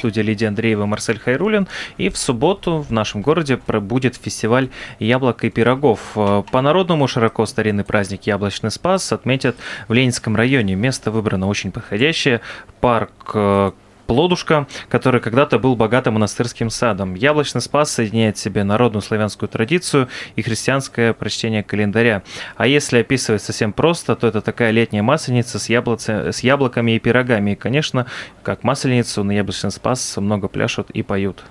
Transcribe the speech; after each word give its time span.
студии 0.00 0.22
Лидия 0.22 0.48
Андреева, 0.48 0.86
Марсель 0.86 1.18
Хайрулин. 1.18 1.68
И 1.98 2.08
в 2.08 2.16
субботу 2.16 2.84
в 2.88 2.90
нашем 2.90 3.22
городе 3.22 3.56
будет 3.56 4.16
фестиваль 4.16 4.70
яблок 4.98 5.44
и 5.44 5.50
пирогов. 5.50 6.00
Э, 6.16 6.42
По-народному 6.50 7.06
широко 7.06 7.46
старинный 7.46 7.84
праздник 7.84 8.22
Яблочный 8.26 8.70
Спас 8.70 9.12
отметят 9.12 9.56
в 9.88 9.92
Ленинском 9.92 10.36
районе. 10.36 10.74
Место 10.74 11.10
выбрано 11.10 11.48
очень 11.48 11.70
подходящее. 11.70 12.40
Парк 12.80 13.32
э, 13.34 13.72
Плодушка, 14.10 14.66
который 14.88 15.20
когда-то 15.20 15.60
был 15.60 15.76
богатым 15.76 16.14
монастырским 16.14 16.68
садом. 16.68 17.14
Яблочный 17.14 17.60
спас 17.60 17.92
соединяет 17.92 18.36
в 18.36 18.40
себе 18.40 18.64
народную 18.64 19.02
славянскую 19.02 19.48
традицию 19.48 20.08
и 20.34 20.42
христианское 20.42 21.12
прочтение 21.12 21.62
календаря. 21.62 22.24
А 22.56 22.66
если 22.66 22.98
описывать 22.98 23.40
совсем 23.40 23.72
просто, 23.72 24.16
то 24.16 24.26
это 24.26 24.40
такая 24.40 24.72
летняя 24.72 25.02
масленица 25.02 25.60
с, 25.60 25.68
яблоце, 25.68 26.32
с 26.32 26.40
яблоками 26.40 26.96
и 26.96 26.98
пирогами. 26.98 27.52
И, 27.52 27.54
конечно, 27.54 28.06
как 28.42 28.64
масленицу 28.64 29.22
на 29.22 29.30
яблочный 29.30 29.70
спас 29.70 30.16
много 30.16 30.48
пляшут 30.48 30.90
и 30.90 31.04
поют. 31.04 31.44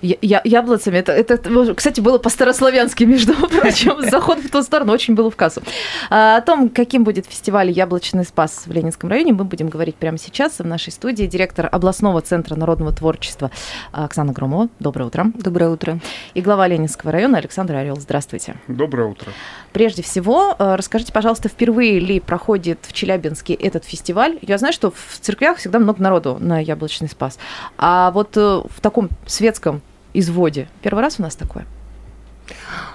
Я- 0.00 0.16
я- 0.22 0.42
яблоцами. 0.44 0.96
Это, 0.98 1.10
это, 1.10 1.74
кстати, 1.74 2.00
было 2.00 2.18
по-старославянски, 2.18 3.02
между 3.02 3.34
прочим. 3.48 4.08
Заход 4.08 4.38
в 4.38 4.48
ту 4.48 4.62
сторону 4.62 4.92
очень 4.92 5.14
было 5.16 5.28
в 5.28 5.34
кассу. 5.34 5.60
А, 6.08 6.36
О 6.36 6.40
том, 6.40 6.68
каким 6.68 7.02
будет 7.02 7.26
фестиваль 7.26 7.68
«Яблочный 7.70 8.24
спас» 8.24 8.62
в 8.66 8.70
Ленинском 8.70 9.10
районе, 9.10 9.32
мы 9.32 9.42
будем 9.42 9.68
говорить 9.68 9.96
прямо 9.96 10.18
сейчас 10.18 10.60
в 10.60 10.64
нашей 10.64 10.92
студии. 10.92 11.24
Директор 11.24 11.68
областного 11.80 12.20
центра 12.20 12.56
народного 12.56 12.92
творчества 12.92 13.50
Оксана 13.90 14.32
Громова. 14.32 14.68
Доброе 14.80 15.06
утро. 15.06 15.32
Доброе 15.34 15.70
утро. 15.70 15.98
И 16.34 16.42
глава 16.42 16.68
Ленинского 16.68 17.10
района 17.10 17.38
Александр 17.38 17.74
Орел. 17.74 17.96
Здравствуйте. 17.96 18.56
Доброе 18.68 19.08
утро. 19.08 19.32
Прежде 19.72 20.02
всего, 20.02 20.54
э, 20.58 20.74
расскажите, 20.74 21.10
пожалуйста, 21.12 21.48
впервые 21.48 21.98
ли 21.98 22.20
проходит 22.20 22.80
в 22.82 22.92
Челябинске 22.92 23.54
этот 23.54 23.86
фестиваль? 23.86 24.38
Я 24.42 24.58
знаю, 24.58 24.74
что 24.74 24.90
в 24.90 25.18
церквях 25.20 25.56
всегда 25.56 25.78
много 25.78 26.02
народу 26.02 26.36
на 26.38 26.60
Яблочный 26.60 27.08
спас. 27.08 27.38
А 27.78 28.10
вот 28.10 28.36
э, 28.36 28.40
в 28.40 28.80
таком 28.82 29.08
светском 29.26 29.80
изводе 30.12 30.68
первый 30.82 31.00
раз 31.00 31.18
у 31.18 31.22
нас 31.22 31.34
такое? 31.34 31.64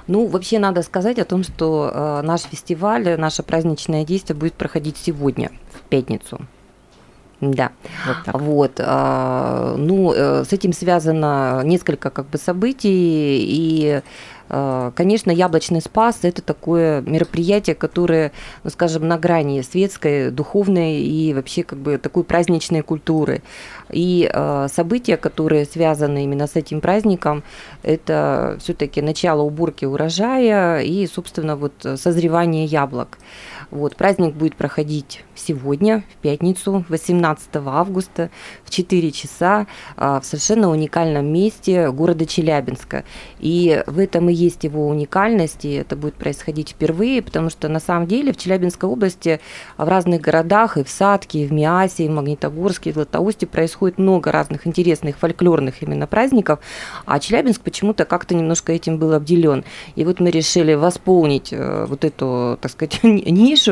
Ну, 0.06 0.28
вообще 0.28 0.60
надо 0.60 0.84
сказать 0.84 1.18
о 1.18 1.26
том, 1.26 1.44
что 1.44 1.92
э, 1.92 2.22
наш 2.22 2.42
фестиваль, 2.42 3.20
наше 3.20 3.42
праздничное 3.42 4.06
действие 4.06 4.38
будет 4.38 4.54
проходить 4.54 4.98
сегодня, 4.98 5.50
в 5.74 5.82
пятницу. 5.90 6.40
Да. 7.52 7.72
Вот 8.08 8.18
так. 8.26 8.42
Вот. 8.42 8.72
а, 8.80 9.76
Ну, 9.78 10.14
э, 10.14 10.44
с 10.44 10.54
этим 10.54 10.74
связано 10.74 11.62
несколько 11.64 12.10
как 12.10 12.30
бы 12.30 12.38
событий. 12.38 13.40
И, 13.40 14.02
э, 14.50 14.92
конечно, 14.96 15.32
Яблочный 15.32 15.82
спас– 15.82 16.20
это 16.22 16.42
такое 16.42 17.02
мероприятие, 17.02 17.76
которое, 17.76 18.32
ну, 18.64 18.70
скажем, 18.70 19.08
на 19.08 19.18
грани 19.18 19.62
светской, 19.62 20.32
духовной 20.32 21.02
и 21.02 21.34
вообще 21.34 21.64
как 21.64 21.80
бы 21.80 21.98
такой 21.98 22.24
праздничной 22.24 22.82
культуры. 22.82 23.42
И 23.92 24.30
э, 24.32 24.68
события, 24.74 25.18
которые 25.18 25.66
связаны 25.66 26.24
именно 26.24 26.48
с 26.48 26.56
этим 26.56 26.82
праздником, 26.82 27.44
это 27.84 28.58
все-таки 28.60 29.02
начало 29.02 29.42
уборки 29.42 29.86
урожая 29.86 30.82
и, 30.82 31.08
собственно, 31.08 31.56
вот 31.56 31.74
созревание 31.96 32.66
яблок. 32.66 33.18
Вот, 33.76 33.98
праздник 33.98 34.36
будет 34.36 34.56
проходить 34.56 35.26
сегодня, 35.36 36.06
в 36.14 36.22
пятницу, 36.22 36.86
18 36.88 37.50
августа, 37.58 38.30
в 38.64 38.70
4 38.70 39.12
часа, 39.12 39.68
а, 39.98 40.22
в 40.22 40.26
совершенно 40.26 40.70
уникальном 40.70 41.26
месте 41.26 41.92
города 41.92 42.26
Челябинска. 42.26 43.04
И 43.40 43.84
в 43.86 44.00
этом 44.00 44.30
и 44.30 44.34
есть 44.34 44.64
его 44.64 44.88
уникальность, 44.88 45.66
и 45.66 45.74
это 45.74 45.98
будет 45.98 46.14
происходить 46.14 46.70
впервые, 46.70 47.22
потому 47.22 47.50
что 47.50 47.68
на 47.68 47.82
самом 47.82 48.08
деле 48.08 48.32
в 48.32 48.38
Челябинской 48.38 48.88
области, 48.88 49.42
а, 49.76 49.84
в 49.84 49.90
разных 49.90 50.22
городах, 50.22 50.78
и 50.78 50.84
в 50.86 50.90
Садке, 50.90 51.40
и 51.40 51.46
в 51.46 51.52
Миасе, 51.52 52.06
и 52.06 52.08
в 52.08 52.12
Магнитогорске, 52.12 52.92
и 52.92 52.94
в 52.94 52.96
Златоусте 52.96 53.46
происходит 53.46 53.98
много 53.98 54.32
разных 54.32 54.68
интересных 54.68 55.18
фольклорных 55.18 55.84
именно 55.84 56.08
праздников, 56.08 56.60
а 57.06 57.20
Челябинск 57.20 57.60
почему-то 57.60 58.06
как-то 58.06 58.36
немножко 58.36 58.72
этим 58.72 59.00
был 59.00 59.12
обделен. 59.12 59.66
И 59.96 60.06
вот 60.06 60.22
мы 60.22 60.32
решили 60.32 60.76
восполнить 60.76 61.52
э, 61.52 61.86
вот 61.90 62.06
эту, 62.06 62.58
так 62.62 62.72
сказать, 62.72 63.00
нишу 63.04 63.65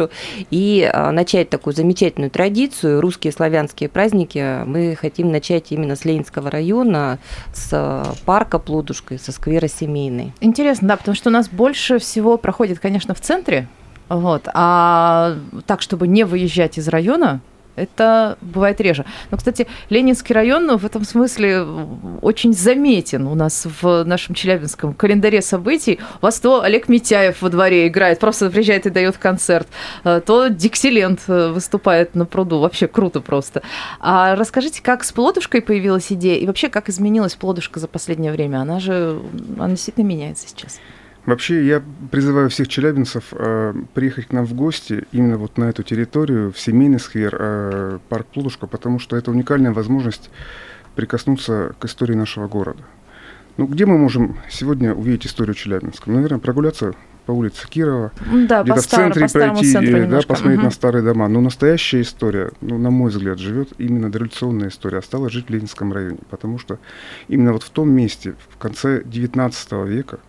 и 0.51 0.89
а, 0.91 1.11
начать 1.11 1.49
такую 1.49 1.73
замечательную 1.73 2.31
традицию. 2.31 3.01
Русские 3.01 3.33
славянские 3.33 3.89
праздники 3.89 4.63
мы 4.65 4.95
хотим 4.95 5.31
начать 5.31 5.71
именно 5.71 5.95
с 5.95 6.05
Ленинского 6.05 6.49
района, 6.49 7.19
с 7.53 7.69
э, 7.71 8.03
парка 8.25 8.59
Плодушка 8.59 9.15
и 9.15 9.17
со 9.17 9.31
сквера 9.31 9.67
Семейный. 9.67 10.33
Интересно, 10.41 10.89
да, 10.89 10.97
потому 10.97 11.15
что 11.15 11.29
у 11.29 11.33
нас 11.33 11.49
больше 11.49 11.99
всего 11.99 12.37
проходит, 12.37 12.79
конечно, 12.79 13.13
в 13.13 13.21
центре, 13.21 13.67
вот, 14.09 14.47
а 14.53 15.37
так, 15.65 15.81
чтобы 15.81 16.07
не 16.07 16.23
выезжать 16.23 16.77
из 16.77 16.87
района, 16.87 17.41
это 17.75 18.37
бывает 18.41 18.79
реже. 18.81 19.05
Но, 19.31 19.37
кстати, 19.37 19.67
Ленинский 19.89 20.33
район 20.33 20.67
ну, 20.67 20.77
в 20.77 20.85
этом 20.85 21.03
смысле 21.03 21.65
очень 22.21 22.53
заметен 22.53 23.27
у 23.27 23.35
нас 23.35 23.67
в 23.81 24.03
нашем 24.03 24.35
челябинском 24.35 24.93
календаре 24.93 25.41
событий. 25.41 25.99
У 26.21 26.25
вас 26.25 26.39
то 26.39 26.61
Олег 26.61 26.89
Митяев 26.89 27.41
во 27.41 27.49
дворе 27.49 27.87
играет, 27.87 28.19
просто 28.19 28.49
приезжает 28.49 28.85
и 28.85 28.89
дает 28.89 29.17
концерт, 29.17 29.67
э, 30.03 30.21
то 30.25 30.47
Диксиленд 30.47 31.21
э, 31.27 31.49
выступает 31.49 32.15
на 32.15 32.25
пруду. 32.25 32.59
Вообще 32.59 32.87
круто 32.87 33.21
просто. 33.21 33.63
А 33.99 34.35
расскажите, 34.35 34.81
как 34.81 35.03
с 35.03 35.11
Плодушкой 35.11 35.61
появилась 35.61 36.11
идея 36.11 36.37
и 36.37 36.45
вообще 36.45 36.69
как 36.69 36.89
изменилась 36.89 37.35
Плодушка 37.35 37.79
за 37.79 37.87
последнее 37.87 38.31
время? 38.31 38.57
Она 38.57 38.79
же, 38.79 39.19
она 39.57 39.69
действительно 39.69 40.05
меняется 40.05 40.47
сейчас. 40.47 40.79
Вообще, 41.25 41.65
я 41.65 41.81
призываю 42.11 42.49
всех 42.49 42.67
челябинцев 42.67 43.25
э, 43.31 43.73
приехать 43.93 44.27
к 44.27 44.31
нам 44.33 44.45
в 44.45 44.53
гости 44.53 45.05
именно 45.13 45.37
вот 45.37 45.57
на 45.57 45.65
эту 45.65 45.81
территорию, 45.81 46.51
в 46.51 46.59
семейный 46.59 46.99
сквер, 46.99 47.37
э, 47.39 47.99
парк 48.09 48.27
Плудушка, 48.27 48.67
потому 48.67 48.99
что 48.99 49.15
это 49.15 49.31
уникальная 49.31 49.71
возможность 49.71 50.29
прикоснуться 50.95 51.75
к 51.79 51.85
истории 51.85 52.13
нашего 52.13 52.47
города. 52.49 52.83
Ну, 53.55 53.67
где 53.67 53.85
мы 53.85 53.97
можем 53.97 54.37
сегодня 54.49 54.93
увидеть 54.93 55.27
историю 55.27 55.53
Челябинска? 55.55 56.09
Ну, 56.09 56.15
Наверное, 56.15 56.39
прогуляться 56.39 56.93
по 57.25 57.31
улице 57.31 57.69
Кирова, 57.69 58.11
Да, 58.49 58.63
где-то 58.63 58.81
в 58.81 58.85
центре 58.87 59.27
по 59.27 59.31
пройти, 59.31 59.71
центру 59.71 60.07
да, 60.07 60.21
посмотреть 60.27 60.57
Мгм. 60.57 60.65
на 60.65 60.71
старые 60.71 61.03
дома. 61.03 61.29
Но 61.29 61.39
настоящая 61.39 62.01
история, 62.01 62.51
ну, 62.59 62.77
на 62.77 62.89
мой 62.89 63.11
взгляд, 63.11 63.39
живет 63.39 63.69
именно 63.77 64.11
дореволюционная 64.11 64.67
история, 64.67 64.97
осталась 64.97 65.31
жить 65.31 65.47
в 65.47 65.49
Ленинском 65.49 65.93
районе, 65.93 66.17
потому 66.29 66.59
что 66.59 66.79
именно 67.29 67.53
вот 67.53 67.63
в 67.63 67.69
том 67.69 67.89
месте, 67.91 68.35
в 68.49 68.57
конце 68.57 69.01
XIX 69.01 69.87
века, 69.87 70.19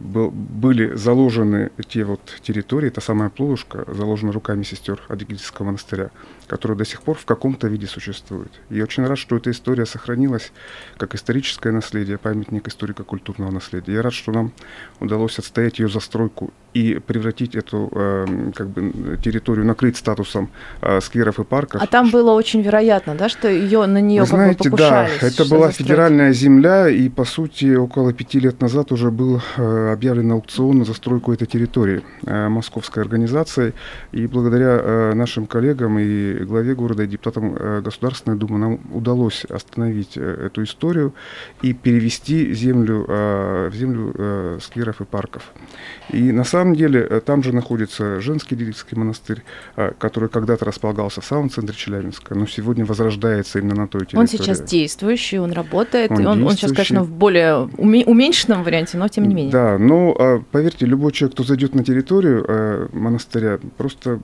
был- 0.00 0.30
были 0.30 0.94
заложены 0.94 1.70
те 1.88 2.04
вот 2.04 2.20
территории, 2.42 2.90
та 2.90 3.00
самая 3.00 3.30
Плодушка, 3.30 3.84
заложена 3.88 4.32
руками 4.32 4.62
сестер 4.62 5.00
Адыгейского 5.08 5.66
монастыря, 5.66 6.10
которая 6.46 6.76
до 6.78 6.84
сих 6.84 7.02
пор 7.02 7.16
в 7.16 7.24
каком-то 7.24 7.68
виде 7.68 7.86
существует. 7.86 8.50
И 8.70 8.76
я 8.76 8.84
очень 8.84 9.06
рад, 9.06 9.18
что 9.18 9.36
эта 9.36 9.50
история 9.50 9.86
сохранилась 9.86 10.52
как 10.98 11.14
историческое 11.14 11.72
наследие, 11.72 12.18
памятник 12.18 12.68
историко-культурного 12.68 13.50
наследия. 13.50 13.92
Я 13.94 14.02
рад, 14.02 14.12
что 14.12 14.32
нам 14.32 14.52
удалось 15.00 15.38
отстоять 15.38 15.78
ее 15.78 15.88
застройку 15.88 16.52
и 16.74 16.98
превратить 16.98 17.54
эту 17.54 17.88
э, 17.94 18.50
как 18.54 18.68
бы, 18.68 19.16
территорию, 19.22 19.64
накрыть 19.64 19.96
статусом 19.96 20.50
э, 20.82 21.00
скверов 21.00 21.38
и 21.38 21.44
парков. 21.44 21.80
А 21.82 21.86
там 21.86 22.10
было 22.10 22.32
очень 22.32 22.62
вероятно, 22.62 23.14
да, 23.14 23.28
что 23.28 23.48
ее 23.48 23.86
на 23.86 24.00
нее 24.00 24.22
Вы 24.22 24.26
знаете, 24.26 24.64
да, 24.64 24.70
покушались. 24.70 25.22
это 25.22 25.30
что 25.44 25.44
была 25.54 25.66
застроить. 25.68 25.76
федеральная 25.88 26.32
земля, 26.32 26.88
и 26.88 27.08
по 27.08 27.24
сути 27.24 27.74
около 27.76 28.12
пяти 28.12 28.40
лет 28.40 28.60
назад 28.60 28.90
уже 28.92 29.10
был 29.10 29.40
э, 29.53 29.53
объявлен 29.56 30.32
аукцион 30.32 30.78
на 30.78 30.84
застройку 30.84 31.32
этой 31.32 31.46
территории 31.46 32.02
э, 32.26 32.48
московской 32.48 33.02
организацией. 33.02 33.72
И 34.12 34.26
благодаря 34.26 34.80
э, 34.80 35.14
нашим 35.14 35.46
коллегам 35.46 35.98
и 35.98 36.44
главе 36.44 36.74
города, 36.74 37.02
и 37.02 37.06
депутатам 37.06 37.56
э, 37.56 37.80
Государственной 37.80 38.36
Думы 38.36 38.58
нам 38.58 38.80
удалось 38.92 39.44
остановить 39.44 40.16
э, 40.16 40.46
эту 40.46 40.62
историю 40.62 41.14
и 41.62 41.72
перевести 41.72 42.52
землю 42.54 43.04
э, 43.08 43.68
в 43.70 43.74
землю 43.74 44.12
э, 44.16 44.58
скверов 44.60 45.00
и 45.00 45.04
парков. 45.04 45.52
И 46.10 46.32
на 46.32 46.44
самом 46.44 46.74
деле 46.74 47.06
э, 47.08 47.20
там 47.20 47.42
же 47.42 47.54
находится 47.54 48.20
женский 48.20 48.56
Дирикский 48.56 48.96
монастырь, 48.96 49.42
э, 49.76 49.92
который 49.98 50.28
когда-то 50.28 50.64
располагался 50.64 51.20
в 51.20 51.24
самом 51.24 51.50
центре 51.50 51.74
Челябинска, 51.74 52.34
но 52.34 52.46
сегодня 52.46 52.84
возрождается 52.84 53.58
именно 53.58 53.74
на 53.74 53.88
той 53.88 54.02
территории. 54.02 54.20
Он 54.20 54.26
сейчас 54.26 54.60
действующий, 54.60 55.38
он 55.38 55.52
работает. 55.52 56.10
Он 56.10 56.20
и 56.20 56.26
он, 56.26 56.44
он 56.44 56.52
сейчас, 56.52 56.72
конечно, 56.72 57.02
в 57.02 57.10
более 57.10 57.68
уме- 57.76 58.04
уменьшенном 58.04 58.62
варианте, 58.62 58.98
но 58.98 59.08
тем 59.08 59.28
не 59.28 59.33
менее. 59.34 59.52
Да, 59.52 59.78
но 59.78 60.14
а, 60.18 60.42
поверьте, 60.50 60.86
любой 60.86 61.12
человек, 61.12 61.34
кто 61.34 61.44
зайдет 61.44 61.74
на 61.74 61.84
территорию 61.84 62.44
э, 62.46 62.88
монастыря, 62.92 63.58
просто 63.76 64.20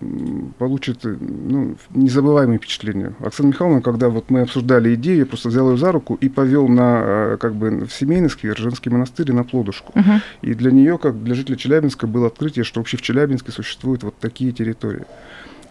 получит 0.59 1.05
э, 1.05 1.17
ну, 1.21 1.77
незабываемые 1.91 2.59
впечатления. 2.59 3.15
Оксана 3.21 3.49
Михайловна, 3.49 3.83
когда 3.83 4.09
вот 4.09 4.31
мы 4.31 4.43
обсуждали 4.43 4.95
идею, 4.95 5.19
я 5.19 5.27
просто 5.27 5.49
взял 5.49 5.71
ее 5.71 5.77
за 5.77 5.93
руку 5.93 6.17
и 6.21 6.29
повел 6.29 6.69
на 6.69 7.03
э, 7.03 7.37
как 7.41 7.55
бы 7.55 7.87
в 7.87 7.93
семейный 7.93 8.31
сквер, 8.31 8.57
женский 8.57 8.91
монастырь 8.91 9.31
и 9.31 9.33
на 9.33 9.45
Плодушку. 9.45 9.93
Мгм. 9.95 10.21
И 10.43 10.55
для 10.55 10.71
нее, 10.71 10.99
как 10.99 11.23
для 11.23 11.35
жителя 11.35 11.57
Челябинска, 11.57 12.07
было 12.07 12.29
открытие, 12.29 12.65
что 12.65 12.81
вообще 12.81 12.97
в 12.97 13.03
Челябинске 13.03 13.53
существуют 13.53 14.03
вот 14.03 14.15
такие 14.19 14.53
территории. 14.53 15.05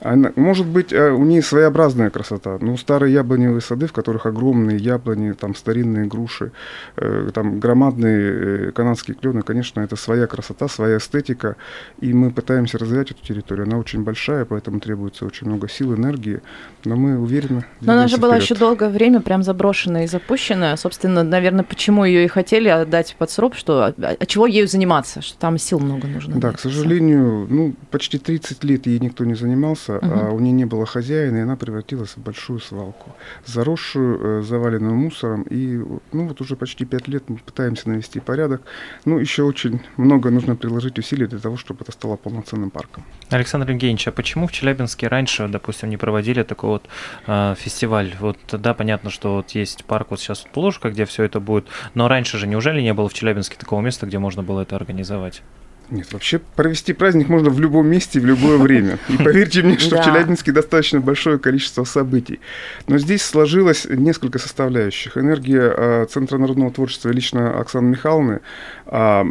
Она, 0.02 0.32
может 0.36 0.66
быть, 0.66 0.94
э, 0.94 1.12
у 1.12 1.24
нее 1.24 1.42
своеобразная 1.42 2.10
красота. 2.10 2.58
Ну, 2.62 2.78
старые 2.78 3.14
яблоневые 3.14 3.62
сады, 3.62 3.88
в 3.88 3.94
которых 3.94 4.26
огромные 4.26 4.78
яблони, 4.78 5.34
там 5.34 5.56
старинные 5.56 6.06
груши, 6.06 6.52
э, 6.96 7.32
там 7.34 7.60
громадные 7.60 8.70
э, 8.70 8.72
канадские 8.72 9.16
клены, 9.16 9.42
конечно, 9.42 9.82
это 9.82 9.96
своя 9.96 10.28
красота, 10.28 10.68
своя 10.68 10.98
эстетика. 10.98 11.56
И 12.00 12.14
мы 12.14 12.32
пытаемся 12.32 12.78
развивать 12.78 13.12
эту 13.12 13.26
территорию. 13.26 13.66
Она 13.66 13.78
очень 13.78 14.04
большая, 14.04 14.46
поэтому 14.46 14.80
требуется 14.80 15.26
очень 15.26 15.48
много 15.48 15.68
сил, 15.68 15.94
энергии. 15.94 16.42
Но 16.86 16.96
мы 16.96 17.20
уверены. 17.20 17.66
Но 17.82 17.94
она 17.94 18.08
же 18.08 18.18
была 18.18 18.36
вперед. 18.36 18.44
еще 18.44 18.56
долгое 18.56 18.90
время 18.90 19.20
прям 19.20 19.44
заброшенная 19.44 20.06
и 20.06 20.08
запущенная. 20.08 20.76
Собственно, 20.78 21.24
наверное, 21.24 21.64
почему 21.64 22.06
ее 22.06 22.26
и 22.26 22.28
хотели 22.28 22.70
отдать 22.70 23.16
под 23.18 23.32
срок, 23.32 23.56
что 23.56 23.84
а, 23.84 23.94
а 23.98 24.26
чего 24.26 24.46
ею 24.48 24.68
заниматься, 24.68 25.22
что 25.22 25.38
там 25.38 25.58
сил 25.58 25.80
много 25.80 26.08
нужно. 26.08 26.40
Да, 26.40 26.52
к 26.52 26.60
сожалению, 26.60 27.48
ну, 27.50 27.76
почти 27.92 28.18
30 28.18 28.64
лет 28.64 28.88
ей 28.88 29.00
никто 29.00 29.26
не 29.26 29.36
занимался, 29.36 29.89
Мгм. 29.94 30.20
а 30.20 30.32
у 30.32 30.40
нее 30.40 30.54
не 30.54 30.66
было 30.66 30.86
хозяина, 30.86 31.38
и 31.38 31.42
она 31.42 31.56
превратилась 31.56 32.16
в 32.16 32.18
большую 32.18 32.60
свалку. 32.60 33.16
Заросшую, 33.46 34.40
э, 34.40 34.44
заваленную 34.44 34.96
мусором, 34.96 35.44
и, 35.44 35.78
ну, 36.12 36.28
вот 36.28 36.42
уже 36.42 36.56
почти 36.56 36.86
5 36.86 37.08
лет 37.08 37.24
мы 37.30 37.38
пытаемся 37.38 37.90
навести 37.90 38.20
порядок. 38.20 38.62
Ну, 39.06 39.20
еще 39.20 39.44
очень 39.44 39.82
много 39.98 40.30
нужно 40.30 40.56
приложить 40.56 41.00
усилий 41.00 41.28
для 41.28 41.40
того, 41.40 41.58
чтобы 41.58 41.82
это 41.82 41.92
стало 41.92 42.16
полноценным 42.16 42.70
парком. 42.70 43.04
Александр 43.30 43.72
Евгеньевич, 43.72 44.08
а 44.08 44.12
почему 44.12 44.48
в 44.48 44.52
Челябинске 44.52 45.08
раньше, 45.08 45.48
допустим, 45.48 45.90
не 45.90 45.98
проводили 45.98 46.44
такой 46.44 46.70
вот 46.70 46.86
э, 47.28 47.56
фестиваль? 47.58 48.16
Вот 48.20 48.38
да, 48.52 48.74
понятно, 48.74 49.10
что 49.10 49.36
вот 49.36 49.52
есть 49.52 49.86
парк 49.86 50.08
вот 50.12 50.20
сейчас 50.20 50.46
Плужка, 50.54 50.90
где 50.90 51.06
все 51.06 51.24
это 51.24 51.40
будет, 51.40 51.68
но 51.94 52.08
раньше 52.08 52.38
же 52.38 52.48
неужели 52.48 52.82
не 52.82 52.94
было 52.94 53.08
в 53.10 53.14
Челябинске 53.14 53.58
такого 53.58 53.82
места, 53.82 54.06
где 54.06 54.20
можно 54.20 54.44
было 54.44 54.62
это 54.62 54.76
организовать? 54.76 55.42
Нет, 55.92 56.14
вообще 56.14 56.40
провести 56.56 56.94
праздник 56.94 57.30
можно 57.30 57.50
в 57.50 57.60
любом 57.60 57.88
месте 57.88 58.20
и 58.20 58.22
в 58.22 58.26
любое 58.26 58.58
время. 58.58 59.00
И 59.10 59.18
поверьте 59.18 59.64
мне, 59.64 59.78
что 59.80 59.96
Да. 59.96 60.02
в 60.02 60.06
Челябинске 60.06 60.52
достаточно 60.52 61.00
большое 61.00 61.40
количество 61.40 61.84
событий. 61.84 62.40
Но 62.88 62.98
здесь 63.00 63.24
сложилось 63.24 63.86
несколько 63.90 64.38
составляющих. 64.40 65.18
Энергия 65.18 65.74
а, 65.76 66.06
Центра 66.06 66.38
народного 66.38 66.72
творчества 66.72 67.10
лично 67.10 67.60
Оксаны 67.60 67.90
Михайловны, 67.90 68.42
а, 68.86 69.26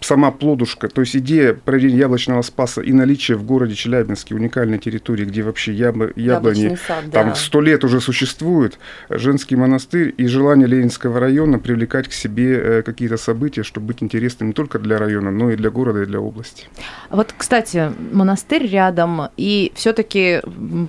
сама 0.00 0.30
плодушка, 0.30 0.88
то 0.88 1.00
есть 1.00 1.16
идея 1.16 1.54
проведения 1.54 1.98
яблочного 1.98 2.42
спаса 2.42 2.80
и 2.80 2.92
наличие 2.92 3.36
в 3.36 3.44
городе 3.44 3.74
Челябинске 3.74 4.34
уникальной 4.34 4.78
территории, 4.78 5.24
где 5.24 5.42
вообще 5.42 5.72
яб- 5.72 6.12
яблони 6.16 6.76
сад, 6.86 7.04
там 7.10 7.28
да. 7.30 7.34
сто 7.34 7.60
лет 7.60 7.82
уже 7.84 8.00
существует, 8.00 8.78
женский 9.08 9.56
монастырь 9.56 10.14
и 10.16 10.26
желание 10.26 10.68
Ленинского 10.68 11.18
района 11.20 11.58
привлекать 11.58 12.08
к 12.08 12.12
себе 12.12 12.56
э, 12.56 12.82
какие-то 12.82 13.16
события, 13.16 13.62
чтобы 13.62 13.88
быть 13.88 14.02
интересным 14.02 14.48
не 14.48 14.52
только 14.52 14.78
для 14.78 14.98
района, 14.98 15.30
но 15.30 15.50
и 15.50 15.56
для 15.56 15.70
города, 15.70 16.02
и 16.02 16.06
для 16.06 16.20
области. 16.20 16.68
Вот, 17.10 17.34
кстати, 17.36 17.90
монастырь 18.12 18.66
рядом, 18.66 19.22
и 19.36 19.72
все-таки 19.74 20.42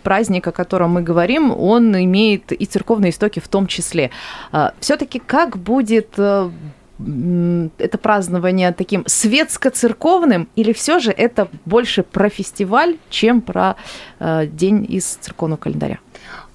праздник, 0.03 0.47
о 0.47 0.51
котором 0.51 0.91
мы 0.91 1.01
говорим, 1.01 1.51
он 1.51 1.95
имеет 1.95 2.51
и 2.51 2.65
церковные 2.65 3.11
истоки 3.11 3.39
в 3.39 3.47
том 3.47 3.67
числе. 3.67 4.11
Все-таки 4.79 5.19
как 5.25 5.57
будет 5.57 6.09
э, 6.17 6.49
это 6.99 7.97
празднование 7.97 8.71
таким 8.71 9.03
светско-церковным, 9.05 10.47
или 10.55 10.73
все 10.73 10.99
же 10.99 11.11
это 11.11 11.47
больше 11.65 12.03
про 12.03 12.29
фестиваль, 12.29 12.97
чем 13.09 13.41
про 13.41 13.75
э, 14.19 14.47
день 14.47 14.85
из 14.89 15.05
церковного 15.05 15.59
календаря? 15.59 15.99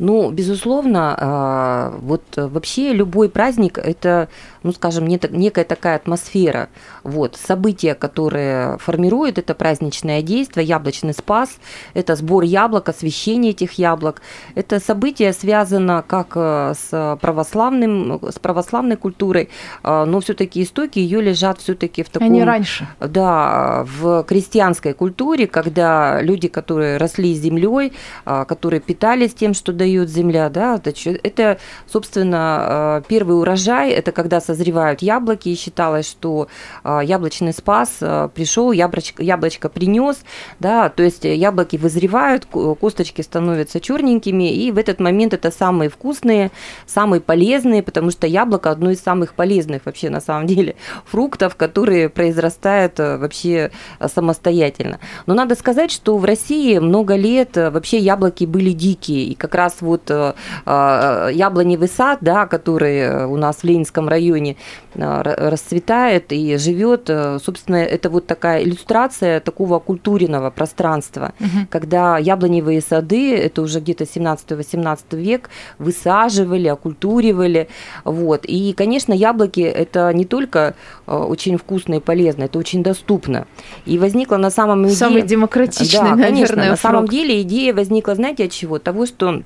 Ну, 0.02 0.32
безусловно, 0.32 1.16
а, 1.16 1.94
вот 2.00 2.24
э, 2.34 2.48
вообще 2.48 2.92
любой 2.92 3.28
праздник– 3.28 3.78
это, 3.84 4.28
ну, 4.64 4.72
скажем, 4.72 5.06
некая 5.06 5.64
такая 5.64 5.94
атмосфера. 5.94 6.70
Вот, 7.04 7.36
события, 7.36 7.94
которые 7.94 8.78
формируют 8.78 9.38
это 9.38 9.54
праздничное 9.54 10.20
действие, 10.20 10.66
яблочный 10.66 11.14
спас, 11.14 11.50
это 11.94 12.16
сбор 12.16 12.42
яблок, 12.42 12.88
освещение 12.88 13.52
этих 13.52 13.74
яблок. 13.74 14.22
Это 14.56 14.80
событие 14.80 15.32
связано 15.32 16.02
как 16.04 16.32
э, 16.34 16.74
с, 16.76 17.18
православным, 17.20 18.20
с 18.28 18.40
православной 18.40 18.96
культурой, 18.96 19.50
а, 19.84 20.04
но 20.04 20.18
все-таки 20.18 20.64
истоки 20.64 20.98
ее 20.98 21.22
лежат 21.22 21.60
все-таки 21.60 22.02
в 22.02 22.08
таком... 22.08 22.26
Они 22.26 22.42
раньше. 22.42 22.88
Да, 22.98 23.86
в 23.86 24.24
крестьянской 24.24 24.94
культуре, 24.94 25.46
когда 25.46 26.20
люди, 26.22 26.48
которые 26.48 26.96
росли 26.96 27.34
землей, 27.34 27.92
а, 28.24 28.44
которые 28.46 28.80
питались 28.80 29.32
тем, 29.32 29.54
что 29.54 29.72
дает 29.92 30.08
земля, 30.08 30.48
да, 30.48 30.80
это, 31.22 31.58
собственно, 31.86 32.38
а, 32.38 33.02
первый 33.06 33.38
урожай, 33.38 33.90
это 33.90 34.12
когда 34.12 34.40
созревают 34.40 35.02
яблоки, 35.02 35.50
и 35.50 35.56
считалось, 35.56 36.08
что 36.08 36.48
а, 36.82 37.00
яблочный 37.00 37.52
спас 37.52 37.98
а, 38.00 38.28
пришел, 38.28 38.72
яблочко, 38.72 39.22
яблочко 39.22 39.68
принес, 39.68 40.24
да, 40.60 40.88
то 40.88 41.02
есть 41.02 41.24
яблоки 41.24 41.76
вызревают, 41.76 42.46
ко- 42.46 42.74
косточки 42.74 43.22
становятся 43.22 43.80
черненькими, 43.80 44.52
и 44.52 44.72
в 44.72 44.78
этот 44.78 45.00
момент 45.00 45.34
это 45.34 45.50
самые 45.50 45.90
вкусные, 45.90 46.50
самые 46.86 47.20
полезные, 47.20 47.82
потому 47.82 48.10
что 48.10 48.26
яблоко 48.26 48.70
одно 48.70 48.90
из 48.90 49.00
самых 49.00 49.34
полезных 49.34 49.82
вообще 49.84 50.10
на 50.10 50.20
самом 50.20 50.46
деле 50.46 50.76
фруктов, 51.04 51.56
которые 51.56 52.08
произрастают 52.08 52.98
э, 52.98 53.18
вообще 53.18 53.70
э, 54.00 54.08
самостоятельно. 54.08 54.98
Но 55.26 55.34
надо 55.34 55.54
сказать, 55.54 55.90
что 55.90 56.16
в 56.16 56.24
России 56.24 56.78
много 56.78 57.16
лет 57.16 57.56
э, 57.56 57.70
вообще 57.70 57.98
яблоки 57.98 58.44
были 58.44 58.70
дикие, 58.72 59.24
и 59.24 59.34
как 59.34 59.54
раз 59.54 59.71
вот 59.80 60.10
э, 60.10 60.34
э, 60.66 61.30
яблоневый 61.32 61.88
сад, 61.88 62.18
да, 62.20 62.46
который 62.46 62.98
э, 62.98 63.26
у 63.26 63.36
нас 63.36 63.56
в 63.58 63.64
Ленинском 63.64 64.08
районе 64.08 64.56
ра- 64.94 65.48
расцветает 65.50 66.32
и 66.32 66.56
живет, 66.58 67.10
собственно, 67.42 67.76
это 67.76 68.10
вот 68.10 68.26
такая 68.26 68.62
иллюстрация 68.62 69.40
такого 69.40 69.78
культурного 69.78 70.50
пространства, 70.50 71.32
когда 71.70 72.18
яблоневые 72.18 72.80
сады, 72.80 73.36
это 73.36 73.62
уже 73.62 73.80
где-то 73.80 74.04
17-18 74.04 74.98
век, 75.12 75.50
высаживали, 75.78 76.68
окультуривали, 76.68 77.68
вот. 78.04 78.44
И, 78.44 78.72
конечно, 78.74 79.12
яблоки 79.12 79.60
это 79.60 80.12
не 80.12 80.24
только 80.24 80.74
очень 81.06 81.56
вкусно 81.56 81.94
и 81.94 82.00
полезно, 82.00 82.44
это 82.44 82.58
очень 82.58 82.82
доступно. 82.82 83.46
И 83.86 83.98
возникла 83.98 84.36
на 84.36 84.50
самом 84.50 84.84
деле... 84.84 84.96
Самый 84.96 85.22
демократичный, 85.22 85.98
Да, 85.98 86.02
наверное, 86.16 86.28
конечно. 86.30 86.56
На 86.56 86.76
самом 86.76 86.98
фрукт. 87.00 87.12
деле 87.12 87.42
идея 87.42 87.74
возникла, 87.74 88.14
знаете, 88.14 88.44
от 88.44 88.50
чего? 88.50 88.78
Того, 88.78 89.06
что 89.06 89.42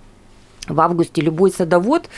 в 0.69 0.81
августе 0.81 1.21
любой 1.23 1.51
садовод, 1.51 2.09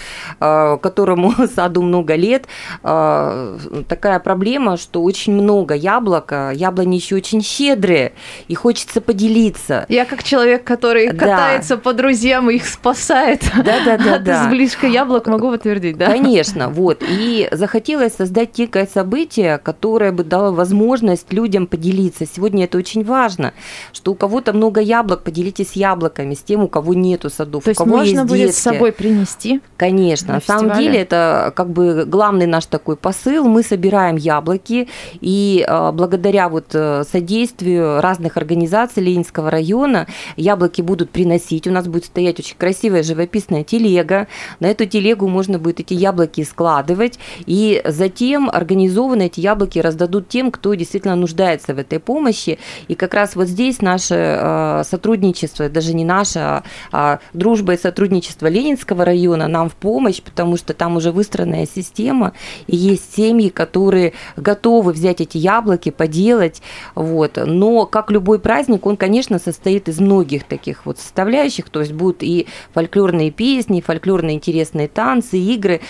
э, 0.41 0.79
которому 0.81 1.33
саду 1.55 1.83
много 1.83 2.15
лет, 2.15 2.47
э, 2.83 3.59
такая 3.89 4.19
проблема, 4.19 4.77
что 4.77 5.03
очень 5.03 5.33
много 5.35 5.75
яблок, 5.75 6.33
яблони 6.55 6.97
еще 6.97 7.17
очень 7.17 7.43
щедрые, 7.43 8.13
и 8.49 8.55
хочется 8.55 9.01
поделиться. 9.01 9.87
Я 9.89 10.05
как 10.05 10.23
человек, 10.23 10.65
который 10.65 11.13
Да. 11.13 11.19
катается 11.19 11.77
по 11.77 11.93
друзьям 11.93 12.51
и 12.51 12.57
их 12.57 12.67
спасает 12.67 13.43
Да-да-да, 13.57 14.15
от 14.17 14.25
да. 14.25 14.49
излишка 14.49 14.87
яблок, 14.87 15.27
могу 15.27 15.51
подтвердить, 15.51 15.97
да? 15.97 16.07
Конечно, 16.07 16.69
вот. 16.69 17.03
И 17.09 17.49
захотелось 17.53 18.15
создать 18.15 18.57
некое 18.59 18.87
событие, 18.87 19.59
которое 19.59 20.13
бы 20.13 20.25
дало 20.25 20.53
возможность 20.53 21.33
людям 21.33 21.67
поделиться. 21.67 22.27
Сегодня 22.27 22.65
это 22.65 22.79
очень 22.79 23.05
важно, 23.05 23.53
что 23.93 24.13
у 24.13 24.15
кого-то 24.15 24.53
много 24.53 24.81
яблок, 24.81 25.23
поделитесь 25.23 25.73
яблоками 25.73 26.35
с 26.35 26.41
тем, 26.41 26.63
у 26.63 26.69
кого 26.69 26.95
нету 26.95 27.31
садов, 27.31 27.65
То 27.65 27.71
у 27.71 27.75
кого 27.75 28.03
есть 28.03 28.15
будет 28.47 28.55
с 28.55 28.59
собой 28.59 28.93
принести. 28.93 29.61
Конечно, 29.77 30.35
на 30.35 30.41
самом 30.41 30.77
деле 30.79 31.01
это 31.01 31.53
как 31.55 31.71
бы 31.71 32.05
главный 32.07 32.47
наш 32.47 32.67
такой 32.67 32.97
посыл. 32.97 33.45
Мы 33.49 33.63
собираем 33.63 34.17
яблоки, 34.17 34.89
и 35.21 35.65
э, 35.67 35.93
благодаря 35.93 36.49
вот 36.49 36.67
э, 36.75 37.05
содействию 37.05 38.01
разных 38.01 38.37
организаций 38.37 39.03
Ленинского 39.03 39.51
района 39.51 40.07
яблоки 40.37 40.83
будут 40.83 41.11
приносить. 41.11 41.67
У 41.67 41.71
нас 41.71 41.87
будет 41.87 42.07
стоять 42.07 42.39
очень 42.39 42.57
красивая 42.57 43.03
живописная 43.03 43.65
телега. 43.65 44.29
На 44.61 44.67
эту 44.67 44.87
телегу 44.87 45.29
можно 45.29 45.59
будет 45.59 45.81
эти 45.81 45.95
яблоки 45.95 46.45
складывать, 46.45 47.19
и 47.47 47.83
затем 47.85 48.51
организованно 48.51 49.23
эти 49.23 49.41
яблоки 49.41 49.79
раздадут 49.79 50.29
тем, 50.29 50.51
кто 50.51 50.75
действительно 50.75 51.17
нуждается 51.17 51.75
в 51.75 51.79
этой 51.79 51.99
помощи. 51.99 52.59
И 52.89 52.95
как 52.95 53.15
раз 53.15 53.37
вот 53.37 53.49
здесь 53.49 53.83
наше 53.83 54.15
э, 54.15 54.83
сотрудничество, 54.85 55.69
даже 55.69 55.95
не 55.95 56.05
наше, 56.05 56.39
а, 56.39 56.63
а 56.93 57.19
дружба 57.33 57.75
и 57.75 57.79
сотрудничество 57.79 58.28
Ленинского 58.49 59.05
района 59.05 59.49
нам 59.49 59.69
в 59.69 59.75
помощь, 59.75 60.21
потому 60.23 60.57
что 60.57 60.75
там 60.75 60.97
уже 60.97 61.13
выстроенная 61.13 61.67
система, 61.67 62.33
и 62.67 62.77
есть 62.77 63.15
семьи, 63.15 63.49
которые 63.49 64.13
готовы 64.37 64.93
взять 64.93 65.21
эти 65.21 65.39
яблоки, 65.39 65.91
поделать. 65.91 66.63
Вот. 66.95 67.39
Но, 67.45 67.87
как 67.87 68.11
любой 68.11 68.39
праздник, 68.39 68.87
он, 68.87 68.97
конечно, 68.97 69.39
состоит 69.39 69.89
из 69.89 70.01
многих 70.01 70.45
таких 70.45 70.87
вот 70.87 70.99
составляющих, 70.99 71.69
то 71.71 71.81
есть 71.81 71.93
будут 71.93 72.23
и 72.23 72.47
фольклорные 72.73 73.31
песни, 73.31 73.81
фольклорные 73.81 74.37
интересные 74.37 74.89
танцы, 74.89 75.39
игры. 75.39 75.81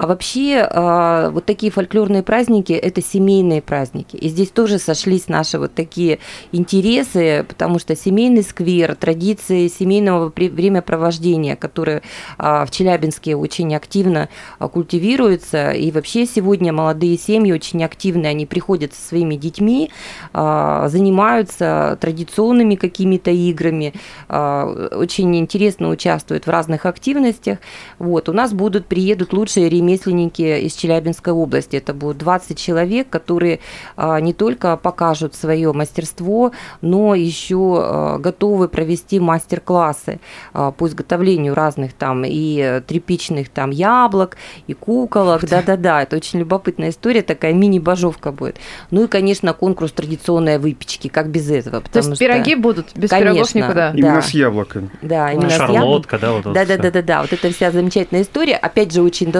А 0.00 0.06
вообще 0.06 0.66
а, 0.66 1.28
вот 1.28 1.44
такие 1.44 1.70
фольклорные 1.70 2.22
праздники– 2.22 2.72
это 2.72 3.02
семейные 3.02 3.60
праздники. 3.60 4.16
И 4.16 4.30
здесь 4.30 4.48
тоже 4.48 4.78
сошлись 4.78 5.28
наши 5.28 5.58
вот 5.58 5.74
такие 5.74 6.20
интересы, 6.52 7.44
потому 7.46 7.78
что 7.78 7.94
семейный 7.94 8.42
сквер, 8.42 8.94
традиции 8.94 9.68
семейного 9.68 10.32
времяпровождения, 10.34 11.54
которые 11.54 12.00
а, 12.38 12.64
в 12.64 12.70
Челябинске 12.70 13.36
очень 13.36 13.74
активно 13.74 14.30
а, 14.58 14.68
культивируются. 14.68 15.72
И 15.72 15.90
вообще 15.90 16.24
сегодня 16.24 16.72
молодые 16.72 17.18
семьи 17.18 17.52
очень 17.52 17.84
активны, 17.84 18.24
они 18.24 18.46
приходят 18.46 18.94
со 18.94 19.08
своими 19.08 19.34
детьми, 19.34 19.90
занимаются 20.32 21.98
традиционными 22.00 22.76
какими-то 22.76 23.30
играми, 23.30 23.92
очень 24.28 25.36
интересно 25.36 25.90
участвуют 25.90 26.46
в 26.46 26.50
разных 26.50 26.86
активностях. 26.86 27.58
Вот. 27.98 28.30
У 28.30 28.32
нас 28.32 28.54
будут, 28.54 28.86
приедут 28.86 29.34
лучшие 29.34 29.68
ремесленники 29.68 29.89
из 29.94 30.74
Челябинской 30.74 31.32
области. 31.32 31.76
Это 31.76 31.94
будут 31.94 32.18
20 32.18 32.58
человек, 32.58 33.08
которые 33.08 33.60
не 33.96 34.32
только 34.32 34.76
покажут 34.76 35.34
свое 35.34 35.72
мастерство, 35.72 36.52
но 36.80 37.14
еще 37.14 38.18
готовы 38.18 38.68
провести 38.68 39.20
мастер-классы 39.20 40.20
по 40.52 40.86
изготовлению 40.86 41.54
разных 41.54 41.92
там 41.92 42.24
и 42.26 42.80
тряпичных 42.86 43.48
там 43.48 43.70
яблок, 43.70 44.36
и 44.66 44.74
куколок. 44.74 45.46
Да-да-да, 45.48 46.02
это 46.02 46.16
очень 46.16 46.40
любопытная 46.40 46.90
история, 46.90 47.22
такая 47.22 47.52
мини-божовка 47.52 48.32
будет. 48.32 48.58
Ну 48.90 49.04
и, 49.04 49.06
конечно, 49.06 49.52
конкурс 49.52 49.92
традиционной 49.92 50.58
выпечки, 50.58 51.08
как 51.08 51.28
без 51.28 51.50
этого. 51.50 51.80
То 51.80 51.98
есть 51.98 52.08
что... 52.08 52.18
пироги 52.18 52.54
будут, 52.54 52.88
без 52.94 53.10
конечно, 53.10 53.34
пирогов 53.34 53.54
никуда? 53.54 53.90
Именно 53.94 54.14
да. 54.14 54.22
с 54.22 54.30
яблоками. 54.30 54.90
Да, 55.02 55.32
именно 55.32 55.50
Шарлотка, 55.50 56.18
с 56.18 56.22
яблок... 56.22 56.42
да, 56.44 56.50
вот 56.50 56.54
Да-да-да-да, 56.54 57.22
вот 57.22 57.32
это 57.32 57.52
вся 57.52 57.70
замечательная 57.70 58.22
история, 58.22 58.56
опять 58.56 58.92
же, 58.92 59.02
очень 59.02 59.30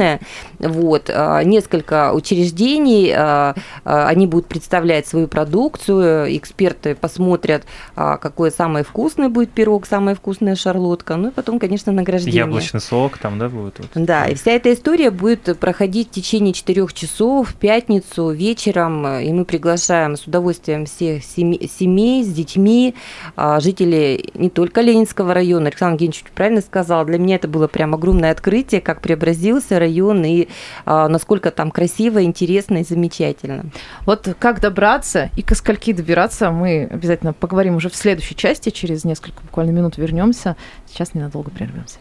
доступная. 0.00 0.20
Вот, 0.58 1.10
а, 1.12 1.42
несколько 1.42 2.12
учреждений, 2.12 3.12
а, 3.14 3.54
а, 3.84 4.08
они 4.08 4.26
будут 4.26 4.46
представлять 4.46 5.06
свою 5.06 5.28
продукцию, 5.28 6.36
эксперты 6.36 6.94
посмотрят, 6.94 7.64
какой 7.94 8.50
самый 8.50 8.84
вкусный 8.84 9.28
будет 9.28 9.50
пирог, 9.50 9.86
самая 9.86 10.14
вкусная 10.14 10.54
шарлотка, 10.54 11.16
ну 11.16 11.28
и 11.28 11.30
потом, 11.30 11.58
конечно, 11.58 11.92
награждение. 11.92 12.40
Яблочный 12.40 12.80
сок 12.80 13.18
там, 13.18 13.38
да, 13.38 13.48
будет? 13.48 13.78
Вот. 13.78 13.88
Да, 13.94 14.26
и 14.26 14.34
вся 14.34 14.52
эта 14.52 14.72
история 14.72 15.10
будет 15.10 15.58
проходить 15.58 16.08
в 16.08 16.10
течение 16.12 16.52
четырех 16.52 16.92
часов 16.92 17.50
в 17.50 17.54
пятницу 17.54 18.30
вечером, 18.30 19.06
и 19.06 19.32
мы 19.32 19.44
приглашаем 19.44 20.16
с 20.16 20.26
удовольствием 20.26 20.86
всех 20.86 21.24
семей 21.24 22.24
с 22.24 22.28
детьми, 22.28 22.94
жителей 23.58 24.30
не 24.34 24.50
только 24.50 24.80
Ленинского 24.80 25.34
района, 25.34 25.66
Александр 25.68 25.94
Евгеньевич 25.94 26.24
правильно 26.34 26.60
сказал, 26.60 27.04
для 27.04 27.18
меня 27.18 27.36
это 27.36 27.48
было 27.48 27.68
прям 27.68 27.94
огромное 27.94 28.30
открытие, 28.30 28.80
как 28.80 29.00
преобразился 29.00 29.78
район 29.78 29.89
и 30.24 30.48
насколько 30.86 31.50
там 31.50 31.70
красиво, 31.70 32.22
интересно 32.22 32.78
и 32.78 32.84
замечательно. 32.84 33.66
Вот 34.06 34.28
как 34.38 34.60
добраться 34.60 35.30
и 35.36 35.42
ко 35.42 35.54
скольки 35.54 35.92
добираться, 35.92 36.50
мы 36.50 36.88
обязательно 36.90 37.32
поговорим 37.32 37.76
уже 37.76 37.88
в 37.88 37.96
следующей 37.96 38.36
части, 38.36 38.70
через 38.70 39.04
несколько 39.04 39.42
буквально 39.42 39.70
минут 39.70 39.98
вернемся. 39.98 40.56
Сейчас 40.86 41.14
ненадолго 41.14 41.50
прервемся. 41.50 41.98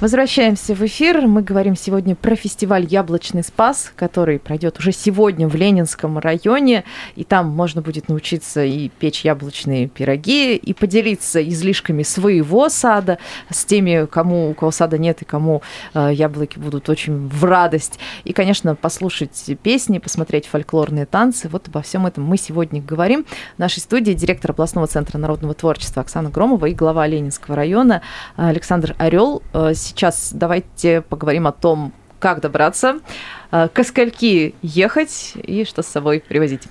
Возвращаемся 0.00 0.74
в 0.74 0.80
эфир. 0.86 1.26
Мы 1.26 1.42
говорим 1.42 1.76
сегодня 1.76 2.14
про 2.14 2.34
фестиваль 2.34 2.86
«Яблочный 2.86 3.42
спас», 3.42 3.92
который 3.94 4.38
пройдет 4.38 4.78
уже 4.78 4.92
сегодня 4.92 5.46
в 5.46 5.54
Ленинском 5.54 6.18
районе. 6.18 6.84
И 7.16 7.24
там 7.24 7.50
можно 7.50 7.82
будет 7.82 8.08
научиться 8.08 8.64
и 8.64 8.88
печь 8.88 9.26
яблочные 9.26 9.88
пироги, 9.88 10.56
и 10.56 10.72
поделиться 10.72 11.46
излишками 11.46 12.02
своего 12.02 12.70
сада 12.70 13.18
с 13.50 13.66
теми, 13.66 14.06
кому 14.06 14.48
у 14.48 14.54
кого 14.54 14.70
сада 14.70 14.96
нет 14.96 15.20
и 15.20 15.26
кому 15.26 15.60
э, 15.92 16.12
яблоки 16.14 16.58
будут 16.58 16.88
очень 16.88 17.28
в 17.28 17.44
радость. 17.44 17.98
И, 18.24 18.32
конечно, 18.32 18.74
послушать 18.74 19.50
песни, 19.62 19.98
посмотреть 19.98 20.46
фольклорные 20.46 21.04
танцы. 21.04 21.46
Вот 21.50 21.68
обо 21.68 21.82
всем 21.82 22.06
этом 22.06 22.24
мы 22.24 22.38
сегодня 22.38 22.80
говорим. 22.80 23.26
В 23.56 23.58
нашей 23.58 23.80
студии 23.80 24.12
директор 24.12 24.52
областного 24.52 24.86
центра 24.86 25.18
народного 25.18 25.52
творчества 25.52 26.00
Оксана 26.00 26.30
Громова 26.30 26.64
и 26.64 26.74
глава 26.74 27.06
Ленинского 27.06 27.54
района 27.54 28.00
Александр 28.36 28.94
Орел 28.96 29.42
э, 29.52 29.74
сейчас 29.90 30.30
давайте 30.32 31.02
поговорим 31.02 31.46
о 31.46 31.52
том, 31.52 31.92
как 32.18 32.40
добраться, 32.40 33.00
э, 33.50 33.68
к 33.72 33.84
скольки 33.84 34.54
ехать 34.62 35.32
и 35.34 35.64
что 35.64 35.82
с 35.82 35.86
собой 35.86 36.22
привозить. 36.26 36.62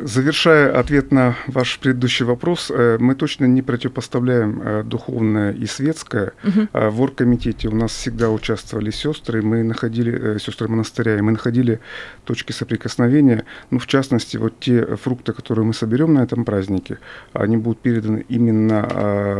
Завершая 0.00 0.78
ответ 0.78 1.12
на 1.12 1.36
ваш 1.46 1.78
предыдущий 1.78 2.24
вопрос, 2.24 2.70
э, 2.70 2.98
мы 2.98 3.14
точно 3.14 3.44
не 3.44 3.62
противопоставляем 3.62 4.62
э, 4.62 4.82
духовное 4.84 5.52
и 5.52 5.66
светское. 5.66 6.32
Угу. 6.44 6.68
В 6.72 7.02
оргкомитете 7.02 7.68
у 7.68 7.74
нас 7.74 7.92
всегда 7.92 8.30
участвовали 8.30 8.90
сестры, 8.90 9.42
мы 9.42 9.62
находили, 9.62 10.36
э, 10.36 10.38
сестры 10.38 10.68
монастыря, 10.68 11.18
и 11.18 11.20
мы 11.20 11.32
находили 11.32 11.80
точки 12.24 12.52
соприкосновения. 12.52 13.44
Ну, 13.70 13.78
в 13.78 13.86
частности, 13.86 14.36
вот 14.36 14.58
те 14.60 14.96
фрукты, 14.96 15.32
которые 15.32 15.64
мы 15.64 15.74
соберем 15.74 16.14
на 16.14 16.20
этом 16.20 16.44
празднике, 16.44 16.98
они 17.32 17.56
будут 17.56 17.80
переданы 17.80 18.24
именно 18.28 18.82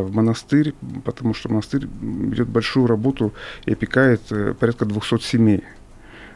в 0.03 0.15
монастырь, 0.15 0.75
потому 1.05 1.35
что 1.35 1.49
монастырь 1.49 1.87
ведет 2.01 2.49
большую 2.49 2.87
работу 2.87 3.33
и 3.65 3.73
опекает 3.73 4.21
порядка 4.59 4.85
200 4.85 5.21
семей. 5.21 5.65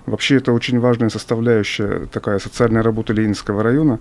Вообще 0.06 0.36
это 0.36 0.52
очень 0.52 0.78
важная 0.78 1.08
составляющая 1.08 2.06
такая 2.06 2.38
социальная 2.38 2.82
работа 2.82 3.12
Ленинского 3.12 3.62
района. 3.62 3.98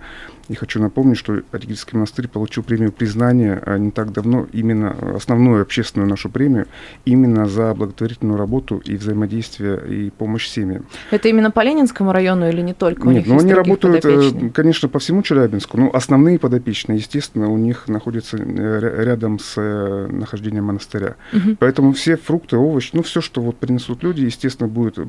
И 0.47 0.55
хочу 0.55 0.79
напомнить, 0.79 1.17
что 1.17 1.41
Аригельский 1.51 1.95
монастырь 1.95 2.27
получил 2.27 2.63
премию 2.63 2.91
признания 2.91 3.61
а 3.65 3.77
не 3.77 3.91
так 3.91 4.11
давно, 4.11 4.47
именно 4.53 4.95
основную 5.15 5.61
общественную 5.61 6.09
нашу 6.09 6.29
премию, 6.29 6.67
именно 7.05 7.47
за 7.47 7.73
благотворительную 7.73 8.37
работу 8.37 8.81
и 8.85 8.95
взаимодействие 8.95 9.81
и 9.87 10.09
помощь 10.11 10.47
семьям. 10.47 10.85
Это 11.11 11.29
именно 11.29 11.51
по 11.51 11.63
Ленинскому 11.63 12.11
району 12.11 12.47
или 12.47 12.61
не 12.61 12.73
только? 12.73 13.07
Нет, 13.09 13.25
но 13.25 13.35
ну, 13.35 13.41
они 13.41 13.53
работают, 13.53 14.05
э, 14.05 14.49
конечно, 14.53 14.87
по 14.87 14.99
всему 14.99 15.23
Челябинску. 15.23 15.77
Ну, 15.77 15.89
основные 15.91 16.37
подопечные, 16.37 16.97
естественно, 16.99 17.49
у 17.49 17.57
них 17.57 17.87
находятся 17.87 18.37
э, 18.37 19.03
рядом 19.03 19.39
с 19.39 19.55
э, 19.57 20.07
нахождением 20.11 20.65
монастыря. 20.65 21.15
Угу. 21.33 21.57
Поэтому 21.59 21.93
все 21.93 22.17
фрукты, 22.17 22.57
овощи, 22.57 22.91
ну, 22.93 23.01
все, 23.03 23.21
что 23.21 23.41
вот 23.41 23.57
принесут 23.57 24.03
люди, 24.03 24.21
естественно, 24.21 24.67
будет 24.67 24.99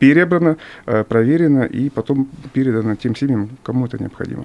перебрано, 0.00 0.56
э, 0.86 1.04
проверено 1.04 1.62
и 1.62 1.90
потом 1.90 2.28
передано 2.52 2.96
тем 2.96 3.14
семьям, 3.14 3.50
кому 3.62 3.86
это 3.86 3.98
необходимо. 3.98 4.44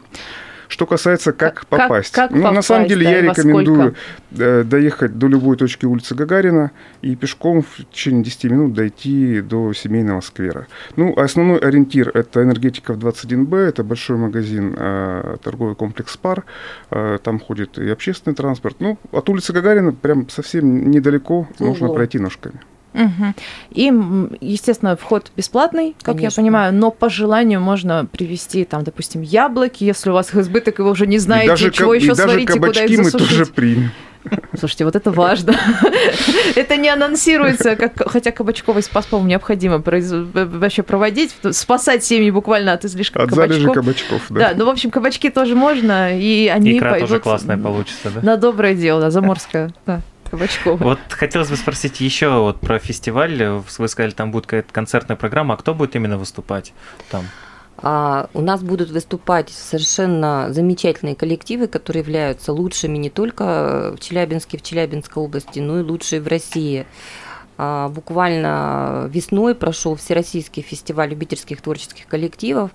Что 0.68 0.88
касается, 0.88 1.32
как, 1.32 1.54
как 1.54 1.68
попасть. 1.68 2.14
Как 2.14 2.32
ну, 2.32 2.38
попасть, 2.38 2.56
на 2.56 2.62
самом 2.62 2.88
деле, 2.88 3.04
да, 3.04 3.12
я 3.12 3.22
рекомендую 3.22 3.96
э, 4.32 4.64
доехать 4.64 5.18
до 5.18 5.28
любой 5.28 5.58
точки 5.58 5.86
улицы 5.86 6.16
Гагарина 6.16 6.72
и 7.04 7.16
пешком 7.16 7.62
в 7.62 7.86
течение 7.92 8.24
10 8.24 8.46
минут 8.46 8.74
дойти 8.74 9.42
до 9.42 9.74
семейного 9.74 10.22
сквера. 10.22 10.68
Ну, 10.96 11.14
основной 11.18 11.60
ориентир– 11.60 12.10
это 12.14 12.42
энергетиков 12.42 12.98
21Б, 12.98 13.58
это 13.58 13.84
большой 13.84 14.18
магазин, 14.18 14.76
э, 14.78 15.38
торговый 15.44 15.76
комплекс 15.76 16.18
«Пар». 16.18 16.44
Там 16.90 17.40
ходит 17.40 17.78
и 17.78 17.90
общественный 17.90 18.36
транспорт. 18.36 18.78
Ну, 18.80 18.98
от 19.12 19.30
улицы 19.30 19.54
Гагарина 19.54 19.94
прям 19.94 20.30
совсем 20.30 20.90
недалеко, 20.90 21.48
Угу. 21.60 21.66
можно 21.66 21.90
пройти 21.90 22.20
ножками. 22.20 22.60
Угу. 22.96 23.34
И, 23.72 23.92
естественно, 24.40 24.96
вход 24.96 25.32
бесплатный, 25.36 25.96
как 26.02 26.16
Конечно. 26.16 26.42
я 26.42 26.44
понимаю, 26.44 26.74
но 26.74 26.92
по 26.92 27.10
желанию 27.10 27.60
можно 27.60 28.06
привезти, 28.10 28.64
там, 28.64 28.84
допустим, 28.84 29.22
яблоки, 29.22 29.84
если 29.84 30.10
у 30.10 30.14
вас 30.14 30.30
их 30.30 30.38
избыток, 30.38 30.80
и 30.80 30.82
вы 30.82 30.92
уже 30.92 31.06
не 31.06 31.20
знаете, 31.20 31.50
даже, 31.50 31.72
чего 31.72 31.94
еще 31.94 32.14
и 32.14 32.16
сварить 32.16 32.50
и 32.50 32.60
куда 32.60 32.84
их 32.86 33.04
засушить. 33.04 33.14
мы 33.14 33.28
тоже 33.28 33.46
примем. 33.48 33.92
Слушайте, 34.58 34.86
вот 34.86 34.96
это 34.96 35.12
важно. 35.12 35.56
это 36.56 36.78
не 36.78 36.90
анонсируется, 36.90 37.76
как, 37.76 38.10
хотя 38.10 38.32
кабачковый 38.32 38.82
спас, 38.82 39.06
по-моему, 39.06 39.30
необходимо 39.30 39.80
произ... 39.82 40.10
вообще 40.12 40.84
проводить, 40.84 41.36
спасать 41.52 42.04
семьи 42.04 42.32
буквально 42.32 42.74
от 42.74 42.86
излишка 42.86 43.22
от 43.22 43.30
кабачков. 43.30 43.74
кабачков, 43.74 44.22
да. 44.30 44.40
Да, 44.40 44.54
ну, 44.56 44.66
в 44.66 44.70
общем, 44.70 44.90
кабачки 44.90 45.30
тоже 45.30 45.56
можно, 45.56 46.18
и 46.18 46.48
они 46.48 46.78
Икра 46.78 46.92
пойдут... 46.92 47.10
тоже 47.10 47.22
классная 47.22 47.58
получится, 47.58 48.10
да? 48.10 48.22
На 48.22 48.38
доброе 48.38 48.74
дело, 48.74 49.02
да, 49.02 49.12
заморская, 49.12 49.72
да. 49.86 50.02
Кабачкова. 50.36 50.78
Вот 50.78 51.00
хотелось 51.10 51.50
бы 51.50 51.56
спросить 51.56 52.02
еще 52.02 52.40
вот 52.40 52.60
про 52.60 52.80
фестиваль. 52.80 53.44
Вы 53.44 53.88
сказали, 53.88 54.12
там 54.12 54.32
будет 54.32 54.46
какая-то 54.46 54.74
концертная 54.74 55.16
программа. 55.16 55.54
А 55.54 55.58
кто 55.58 55.74
будет 55.74 55.96
именно 55.96 56.18
выступать 56.18 56.74
там? 57.10 57.26
А, 57.78 58.30
у 58.34 58.42
нас 58.42 58.64
будут 58.64 58.90
выступать 58.90 59.50
совершенно 59.50 60.48
замечательные 60.52 61.16
коллективы, 61.16 61.68
которые 61.68 62.02
являются 62.04 62.54
лучшими 62.54 62.98
не 62.98 63.10
только 63.10 63.96
в 63.96 64.00
Челябинске, 64.00 64.58
в 64.58 64.62
Челябинской 64.62 65.22
области, 65.22 65.60
но 65.60 65.80
и 65.80 65.84
лучшие 65.84 66.22
в 66.22 66.28
России. 66.28 66.86
А, 67.58 67.90
буквально 67.90 69.10
весной 69.12 69.56
прошел 69.56 69.96
Всероссийский 69.96 70.62
фестиваль 70.62 71.10
любительских 71.10 71.62
творческих 71.62 72.08
коллективов, 72.08 72.72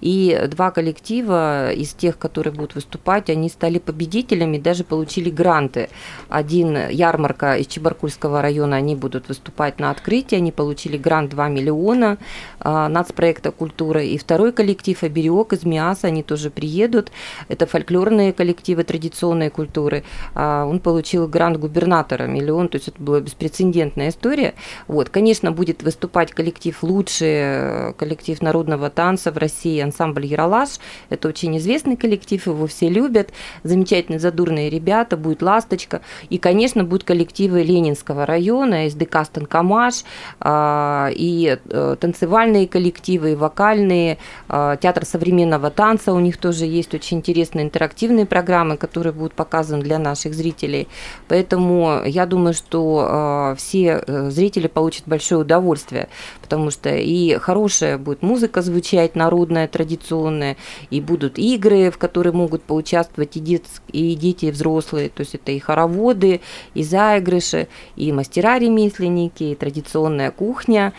и 0.00 0.48
два 0.48 0.70
коллектива 0.70 1.72
из 1.72 1.92
тех, 1.92 2.18
которые 2.18 2.52
будут 2.52 2.74
выступать, 2.74 3.30
они 3.30 3.48
стали 3.48 3.78
победителями, 3.78 4.58
даже 4.58 4.82
получили 4.84 5.30
гранты. 5.30 5.88
Один 6.28 6.88
ярмарка 6.88 7.56
из 7.56 7.66
Чебаркульского 7.66 8.42
района, 8.42 8.76
они 8.76 8.96
будут 8.96 9.28
выступать 9.28 9.78
на 9.78 9.90
открытии, 9.90 10.36
они 10.36 10.50
получили 10.50 10.98
грант 10.98 11.30
2 11.30 11.48
миллиона 11.48 12.18
а, 12.58 12.88
нацпроекта 12.88 13.52
культуры, 13.52 14.06
и 14.06 14.18
второй 14.18 14.52
коллектив 14.52 15.00
Оберег 15.02 15.52
из 15.52 15.64
МИАСа, 15.64 16.08
они 16.08 16.22
тоже 16.22 16.50
приедут, 16.50 17.12
это 17.48 17.66
фольклорные 17.66 18.32
коллективы 18.32 18.82
традиционной 18.82 19.50
культуры, 19.50 20.02
а, 20.34 20.64
он 20.64 20.80
получил 20.80 21.28
грант 21.28 21.58
губернатора 21.58 22.24
миллион, 22.24 22.68
то 22.68 22.76
есть 22.76 22.88
это 22.88 23.00
была 23.00 23.20
беспрецедентная 23.20 24.08
история, 24.08 24.23
история. 24.24 24.54
Вот, 24.88 25.10
конечно, 25.10 25.52
будет 25.52 25.82
выступать 25.82 26.32
коллектив 26.32 26.82
лучший, 26.82 27.28
э, 27.28 27.92
коллектив 27.98 28.40
народного 28.40 28.88
танца 28.88 29.30
в 29.30 29.36
России, 29.36 29.80
ансамбль 29.80 30.24
Яралаш. 30.24 30.78
Это 31.10 31.28
очень 31.28 31.58
известный 31.58 31.96
коллектив, 31.96 32.46
его 32.46 32.66
все 32.66 32.88
любят. 32.88 33.30
Замечательные 33.64 34.18
задурные 34.18 34.70
ребята, 34.70 35.18
будет 35.18 35.42
«Ласточка». 35.42 36.00
И, 36.30 36.38
конечно, 36.38 36.84
будут 36.84 37.04
коллективы 37.04 37.62
Ленинского 37.62 38.24
района, 38.24 38.88
СДК 38.88 39.24
«Станкомаш», 39.24 40.04
а, 40.40 41.10
и 41.14 41.58
э, 41.62 41.96
танцевальные 42.00 42.66
коллективы, 42.66 43.32
и 43.32 43.34
вокальные, 43.34 44.16
а, 44.48 44.76
театр 44.76 45.04
современного 45.04 45.70
танца, 45.70 46.12
у 46.12 46.20
них 46.20 46.38
тоже 46.38 46.64
есть 46.64 46.94
очень 46.94 47.18
интересные 47.18 47.66
интерактивные 47.66 48.24
программы, 48.24 48.78
которые 48.78 49.12
будут 49.12 49.34
показаны 49.34 49.82
для 49.82 49.98
наших 49.98 50.32
зрителей. 50.34 50.88
Поэтому 51.28 52.02
я 52.06 52.24
думаю, 52.24 52.54
что 52.54 53.06
а, 53.10 53.54
все 53.54 54.02
э, 54.06 54.13
зрители 54.30 54.66
получат 54.66 55.04
большое 55.06 55.40
удовольствие, 55.40 56.08
потому 56.40 56.70
что 56.70 56.94
и 56.94 57.36
хорошая 57.36 57.98
будет 57.98 58.22
музыка 58.22 58.62
звучать, 58.62 59.14
народная, 59.16 59.68
традиционная, 59.68 60.56
и 60.90 61.00
будут 61.00 61.38
игры, 61.38 61.90
в 61.90 61.98
которые 61.98 62.32
могут 62.32 62.62
поучаствовать 62.62 63.36
и, 63.36 63.40
дет, 63.40 63.64
и 63.92 64.14
дети, 64.14 64.46
и 64.46 64.50
взрослые, 64.50 65.08
то 65.08 65.20
есть 65.20 65.34
это 65.34 65.52
и 65.52 65.58
хороводы, 65.58 66.40
и 66.74 66.82
заигрыши, 66.82 67.68
и 67.96 68.12
мастера-ремесленники, 68.12 69.44
и 69.44 69.54
традиционная 69.54 70.30
кухня, 70.30 70.92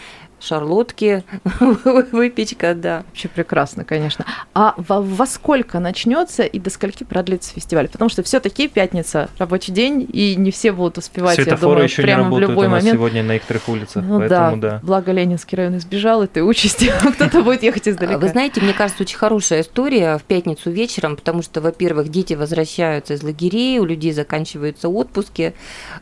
шарлотки, 0.45 1.23
выпечка, 2.11 2.73
да. 2.75 3.03
Вообще 3.07 3.27
прекрасно, 3.27 3.83
конечно. 3.83 4.25
А 4.53 4.73
во, 4.77 5.01
во 5.01 5.25
сколько 5.25 5.79
начнется 5.79 6.43
и 6.43 6.59
до 6.59 6.69
скольки 6.69 7.03
продлится 7.03 7.51
фестиваль? 7.53 7.87
Потому 7.87 8.09
что 8.09 8.23
все-таки 8.23 8.67
пятница, 8.67 9.29
рабочий 9.37 9.71
день, 9.71 10.07
и 10.11 10.35
не 10.35 10.51
все 10.51 10.71
будут 10.71 10.97
успевать, 10.97 11.35
Светофоры 11.35 11.55
я 11.55 11.61
думаю, 11.61 11.83
еще 11.83 12.01
прямо 12.01 12.23
не 12.23 12.23
в 12.23 12.25
работают 12.25 12.49
любой 12.49 12.67
у 12.67 12.69
нас 12.69 12.83
момент. 12.83 12.97
сегодня 12.97 13.23
на 13.23 13.31
некоторых 13.33 13.69
улицах, 13.69 14.03
Ну 14.05 14.19
поэтому 14.19 14.57
да, 14.57 14.69
да. 14.71 14.79
благо 14.83 15.11
Ленинский 15.11 15.57
район 15.57 15.77
избежал 15.77 16.23
этой 16.23 16.47
участи, 16.47 16.91
кто-то 17.15 17.41
будет 17.41 17.63
ехать 17.63 17.87
издалека. 17.87 18.17
Вы 18.19 18.27
знаете, 18.29 18.61
мне 18.61 18.73
кажется, 18.73 19.03
очень 19.03 19.17
хорошая 19.17 19.61
история 19.61 20.17
в 20.17 20.23
пятницу 20.23 20.69
вечером, 20.69 21.15
потому 21.15 21.41
что, 21.41 21.61
во-первых, 21.61 22.09
дети 22.09 22.33
возвращаются 22.33 23.13
из 23.13 23.23
лагерей, 23.23 23.79
у 23.79 23.85
людей 23.85 24.11
заканчиваются 24.11 24.89
отпуски, 24.89 25.53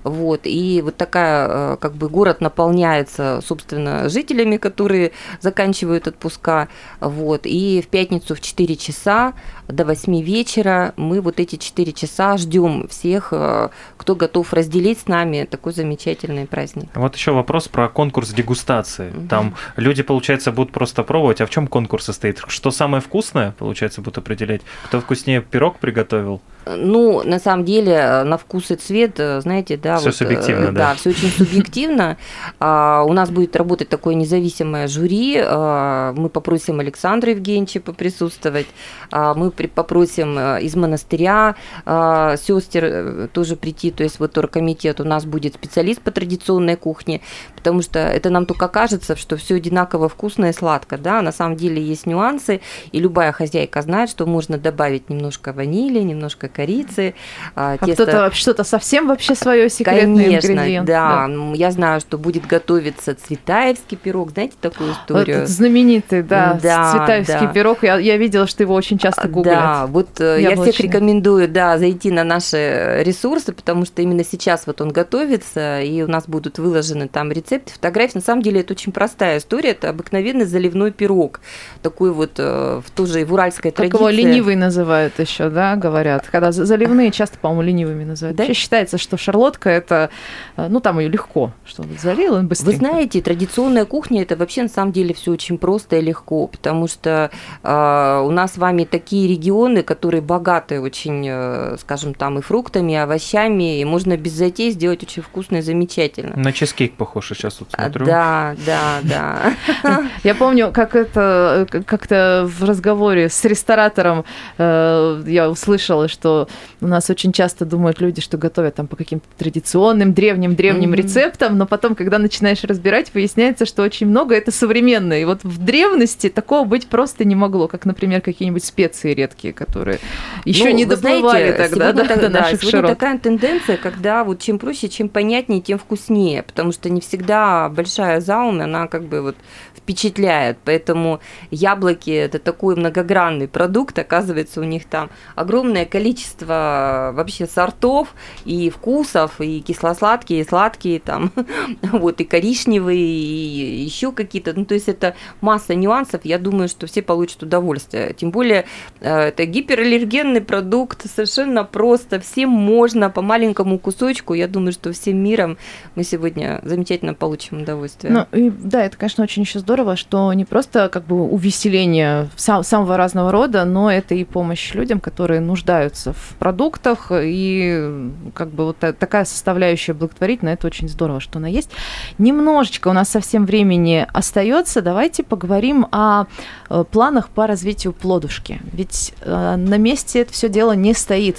вот, 0.03 0.41
и 0.43 0.81
вот 0.83 0.97
такая, 0.97 1.47
э, 1.49 1.77
как 1.79 1.93
бы, 1.93 2.09
город 2.09 2.41
наполняется, 2.41 3.39
собственно, 3.45 4.09
жителями, 4.09 4.32
которые 4.57 5.11
заканчивают 5.41 6.07
отпуска, 6.07 6.67
вот, 6.99 7.41
и 7.45 7.81
в 7.81 7.87
пятницу 7.87 8.35
в 8.35 8.41
4 8.41 8.75
часа 8.75 9.33
до 9.67 9.85
8 9.85 10.21
вечера 10.21 10.93
мы 10.97 11.21
вот 11.21 11.39
эти 11.39 11.55
4 11.55 11.91
часа 11.93 12.37
ждем 12.37 12.87
всех, 12.87 13.29
э, 13.31 13.69
кто 13.97 14.15
готов 14.15 14.53
разделить 14.53 14.99
с 14.99 15.07
нами 15.07 15.47
такой 15.49 15.73
замечательный 15.73 16.45
праздник. 16.45 16.89
Вот 16.95 17.15
еще 17.15 17.31
вопрос 17.31 17.67
про 17.67 17.89
конкурс 17.89 18.29
дегустации. 18.29 19.11
Мгм. 19.11 19.27
Там 19.27 19.55
люди, 19.77 20.03
получается, 20.03 20.51
будут 20.51 20.71
просто 20.71 21.03
пробовать. 21.03 21.41
А 21.41 21.45
в 21.45 21.49
чем 21.49 21.67
конкурс 21.67 22.05
состоит? 22.05 22.41
Что 22.47 22.71
самое 22.71 23.01
вкусное, 23.01 23.53
получается, 23.57 24.01
будут 24.01 24.17
определять? 24.17 24.61
Кто 24.85 24.99
вкуснее 24.99 25.41
пирог 25.41 25.79
приготовил? 25.79 26.41
Ну, 26.65 27.23
на 27.23 27.39
самом 27.39 27.65
деле, 27.65 27.93
э, 27.93 28.23
на 28.23 28.37
вкус 28.37 28.71
и 28.71 28.75
цвет, 28.75 29.19
э, 29.19 29.41
знаете, 29.41 29.77
да, 29.77 29.97
Всё 29.97 30.05
вот, 30.05 30.15
э, 30.15 30.17
субъективно, 30.17 30.65
да. 30.67 30.71
да, 30.71 30.95
все 30.95 31.09
очень 31.09 31.29
субъективно. 31.29 32.17
А, 32.59 33.03
У 33.03 33.13
нас 33.13 33.29
будет 33.29 33.55
работать 33.55 33.89
такое 33.89 34.15
независимое 34.15 34.87
жюри. 34.87 35.37
А, 35.43 36.13
Мы 36.13 36.29
попросим 36.29 36.79
Александра 36.79 37.31
Евгеньевича 37.31 37.81
поприсутствовать. 37.81 38.67
А, 39.11 39.33
Мы 39.33 39.51
попросим 39.51 40.39
из 40.59 40.75
монастыря 40.75 41.55
сестер 41.85 43.29
тоже 43.33 43.55
прийти. 43.55 43.91
То 43.91 44.03
есть 44.03 44.19
вот 44.19 44.37
оргкомитет 44.37 44.99
у 44.99 45.03
нас 45.03 45.25
будет 45.25 45.55
специалист 45.55 46.01
по 46.01 46.11
традиционной 46.11 46.75
кухне, 46.75 47.21
потому 47.55 47.81
что 47.81 47.99
это 47.99 48.29
нам 48.29 48.45
только 48.45 48.67
кажется, 48.67 49.15
что 49.15 49.37
все 49.37 49.55
одинаково 49.55 50.09
вкусно 50.09 50.45
и 50.45 50.53
сладко, 50.53 50.97
да, 50.97 51.21
на 51.21 51.31
самом 51.31 51.55
деле 51.55 51.81
есть 51.81 52.05
нюансы, 52.05 52.61
и 52.91 52.99
любая 52.99 53.31
хозяйка 53.31 53.81
знает, 53.81 54.09
что 54.09 54.25
можно 54.25 54.57
добавить 54.57 55.09
немножко 55.09 55.53
ванили, 55.53 55.99
немножко 55.99 56.49
корицы, 56.53 57.15
а, 57.55 57.77
А 57.79 57.85
тесто- 57.85 58.03
кто-то 58.05 58.31
что-то 58.35 58.63
совсем 58.63 59.07
вообще 59.07 59.35
свое 59.35 59.69
секретный 59.69 60.25
Конечно, 60.25 60.51
ингредиент. 60.51 60.87
да. 60.87 61.25
М, 61.25 61.53
Я 61.53 61.71
знаю, 61.71 61.99
что 61.99 62.17
будет 62.17 62.45
готовиться 62.47 63.15
цветаевский 63.15 63.97
пирог. 63.97 64.31
Знаете 64.31 64.53
такую 64.61 64.89
Вот 64.89 64.97
историю? 64.97 65.37
этот 65.37 65.49
знаменитый, 65.49 66.23
да, 66.23 66.59
Да, 66.61 66.91
цветаевский 66.91 67.47
да. 67.47 67.53
пирог. 67.53 67.83
Я, 67.83 67.97
я 67.97 68.17
видела, 68.17 68.47
что 68.47 68.63
его 68.63 68.73
очень 68.75 68.97
часто 68.97 69.27
гуглят. 69.27 69.55
Да, 69.55 69.85
вот 69.87 70.19
э, 70.19 70.37
я 70.41 70.49
всех 70.49 70.57
Яблочный. 70.59 70.85
рекомендую, 70.87 71.47
да, 71.47 71.77
зайти 71.77 72.11
на 72.11 72.23
наши 72.23 73.01
ресурсы, 73.03 73.51
потому 73.53 73.85
что 73.85 74.01
именно 74.01 74.23
сейчас 74.23 74.67
вот 74.67 74.81
он 74.81 74.89
готовится, 74.89 75.81
и 75.81 76.01
у 76.01 76.07
нас 76.07 76.25
будут 76.27 76.59
выложены 76.59 77.07
там 77.07 77.31
рецепты, 77.31 77.71
фотографии. 77.73 78.17
На 78.17 78.21
самом 78.21 78.41
деле 78.41 78.61
это 78.61 78.73
очень 78.73 78.91
простая 78.91 79.37
история, 79.39 79.69
это 79.71 79.89
обыкновенный 79.89 80.45
заливной 80.45 80.91
пирог, 80.91 81.39
такой 81.81 82.11
вот 82.11 82.31
э, 82.37 82.81
в 82.85 82.91
тоже 82.91 83.21
и 83.21 83.23
в 83.23 83.33
уральской 83.33 83.71
Как 83.71 83.77
традиции. 83.77 83.97
его 83.97 84.09
ленивый 84.09 84.55
называют 84.55 85.17
еще, 85.19 85.49
да, 85.49 85.75
говорят. 85.75 86.27
Когда 86.31 86.42
за- 86.51 86.65
заливные 86.65 87.11
часто, 87.11 87.37
по-моему, 87.39 87.61
ленивыми 87.63 88.03
называют. 88.03 88.37
Да? 88.37 88.43
Вообще 88.43 88.53
считается, 88.59 88.97
что 88.97 89.17
шарлотка 89.17 89.69
это, 89.69 90.09
э, 90.57 90.67
ну 90.69 90.79
там 90.79 90.99
ее 90.99 91.09
легко, 91.09 91.51
что 91.65 91.83
вот 91.83 91.99
залил, 91.99 92.35
он 92.35 92.47
быстрее. 92.47 92.71
Вы 92.71 92.77
знаете, 92.77 93.21
традиционная 93.21 93.85
кухня 93.85 94.21
это 94.23 94.35
вообще 94.35 94.63
на 94.63 94.69
самом 94.69 94.91
деле 94.91 95.13
все 95.13 95.31
очень 95.31 95.57
просто 95.57 95.97
и 95.97 96.01
легко, 96.01 96.47
потому 96.47 96.87
что 96.87 97.31
э, 97.63 98.21
у 98.25 98.31
нас 98.31 98.53
с 98.53 98.57
вами 98.57 98.83
такие 98.83 99.27
регионы, 99.27 99.83
которые 99.83 100.21
богаты 100.21 100.79
очень, 100.81 101.25
э, 101.27 101.77
скажем, 101.79 102.13
там 102.13 102.39
и 102.39 102.41
фруктами, 102.41 102.93
и 102.93 102.95
овощами, 102.95 103.79
и 103.79 103.85
можно 103.85 104.17
без 104.17 104.33
затей 104.33 104.71
сделать 104.71 105.03
очень 105.03 105.21
вкусно 105.21 105.57
и 105.57 105.61
замечательно. 105.61 106.35
На 106.35 106.51
чизкейк 106.51 106.93
похож 106.95 107.29
сейчас 107.29 107.55
тут 107.55 107.69
А, 107.73 107.83
смотрю. 107.83 108.05
Да, 108.05 108.55
да, 108.65 108.99
да. 109.03 110.03
Я 110.23 110.35
помню, 110.35 110.71
как 110.73 110.95
это 110.95 111.67
э, 111.71 111.81
как-то 111.83 112.47
в 112.49 112.63
разговоре 112.63 113.29
с 113.29 113.43
ресторатором 113.45 114.25
э, 114.57 115.23
я 115.27 115.49
услышала, 115.49 116.07
что 116.07 116.32
у 116.81 116.87
нас 116.87 117.09
очень 117.09 117.31
часто 117.31 117.65
думают 117.65 118.01
люди, 118.01 118.21
что 118.21 118.37
готовят 118.37 118.75
там 118.75 118.87
по 118.87 118.95
каким-то 118.95 119.25
традиционным, 119.37 120.13
древним, 120.13 120.55
древним 120.55 120.89
Мгм. 120.91 120.99
рецептам, 120.99 121.57
но 121.57 121.65
потом, 121.65 121.95
когда 121.95 122.17
начинаешь 122.17 122.63
разбирать, 122.63 123.13
выясняется, 123.13 123.65
что 123.65 123.83
очень 123.83 124.07
много 124.07 124.35
это 124.35 124.51
современное. 124.51 125.21
И 125.21 125.25
вот 125.25 125.43
в 125.43 125.57
древности 125.63 126.29
такого 126.29 126.65
быть 126.65 126.87
просто 126.87 127.25
не 127.25 127.35
могло, 127.35 127.67
как, 127.67 127.85
например, 127.85 128.21
какие-нибудь 128.21 128.63
специи 128.63 129.13
редкие, 129.13 129.53
которые 129.53 129.99
еще 130.45 130.65
Ну, 130.65 130.71
не 130.71 130.85
доплывали 130.85 131.51
знаете, 131.51 131.57
тогда 131.69 131.91
сегодня 131.91 132.07
да, 132.07 132.15
до 132.15 132.29
да, 132.29 132.39
наших 132.41 132.61
сегодня 132.61 132.79
широт. 132.79 132.89
такая 132.91 133.19
тенденция, 133.19 133.77
когда 133.77 134.23
вот 134.23 134.39
чем 134.39 134.59
проще, 134.59 134.89
чем 134.89 135.09
понятнее, 135.09 135.61
тем 135.61 135.77
вкуснее, 135.77 136.43
потому 136.43 136.71
что 136.71 136.89
не 136.89 137.01
всегда 137.01 137.69
большая 137.69 138.21
заум, 138.21 138.61
она 138.61 138.87
как 138.87 139.03
бы 139.03 139.21
вот 139.21 139.35
впечатляет, 139.75 140.57
поэтому 140.63 141.19
яблоки 141.51 142.09
это 142.09 142.39
такой 142.39 142.75
многогранный 142.75 143.47
продукт, 143.47 143.99
оказывается 143.99 144.61
у 144.61 144.63
них 144.63 144.85
там 144.85 145.09
огромное 145.35 145.85
количество 145.85 146.22
вообще 146.39 147.47
сортов 147.47 148.13
и 148.45 148.69
вкусов, 148.69 149.39
и 149.39 149.61
кисло-сладкие, 149.61 150.41
и 150.41 150.47
сладкие 150.47 150.99
там, 150.99 151.31
вот 151.81 152.21
и 152.21 152.23
коричневые, 152.23 152.99
и 152.99 153.83
еще 153.83 154.11
какие-то, 154.11 154.53
ну 154.53 154.65
то 154.65 154.73
есть 154.73 154.89
это 154.89 155.15
масса 155.41 155.75
нюансов, 155.75 156.21
я 156.23 156.37
думаю, 156.37 156.67
что 156.69 156.87
все 156.87 157.01
получат 157.01 157.43
удовольствие, 157.43 158.13
тем 158.13 158.31
более 158.31 158.65
э, 158.99 159.27
это 159.27 159.45
гипераллергенный 159.45 160.41
продукт, 160.41 161.05
совершенно 161.09 161.63
просто, 161.63 162.19
всем 162.19 162.49
можно 162.49 163.09
по 163.09 163.21
маленькому 163.21 163.79
кусочку, 163.79 164.33
я 164.33 164.47
думаю, 164.47 164.73
что 164.73 164.91
всем 164.91 165.17
миром 165.17 165.57
мы 165.95 166.03
сегодня 166.03 166.61
замечательно 166.63 167.13
получим 167.13 167.61
удовольствие. 167.61 168.13
Ну, 168.13 168.37
и, 168.37 168.49
да, 168.49 168.85
это, 168.85 168.97
конечно, 168.97 169.23
очень 169.23 169.43
еще 169.43 169.59
здорово, 169.59 169.95
что 169.95 170.31
не 170.33 170.45
просто 170.45 170.89
как 170.89 171.05
бы 171.05 171.23
увеселение 171.23 172.29
сам- 172.35 172.63
самого 172.63 172.97
разного 172.97 173.31
рода, 173.31 173.65
но 173.65 173.91
это 173.91 174.15
и 174.15 174.23
помощь 174.23 174.73
людям, 174.73 174.99
которые 174.99 175.39
нуждаются 175.39 176.12
в 176.13 176.35
продуктах, 176.35 177.11
и 177.11 178.11
как 178.33 178.49
бы 178.49 178.65
вот 178.65 178.77
та- 178.77 178.93
такая 178.93 179.25
составляющая 179.25 179.93
благотворительная, 179.93 180.53
это 180.53 180.67
очень 180.67 180.87
здорово, 180.87 181.19
что 181.19 181.39
она 181.39 181.47
есть. 181.47 181.69
Немножечко 182.17 182.87
у 182.87 182.93
нас 182.93 183.09
совсем 183.09 183.45
времени 183.45 184.05
остается, 184.13 184.81
давайте 184.81 185.23
поговорим 185.23 185.87
о 185.91 186.25
э, 186.69 186.83
планах 186.91 187.29
по 187.29 187.47
развитию 187.47 187.93
плодушки. 187.93 188.61
Ведь 188.71 189.13
э, 189.21 189.55
на 189.55 189.77
месте 189.77 190.21
это 190.21 190.33
все 190.33 190.49
дело 190.49 190.73
не 190.73 190.93
стоит. 190.93 191.37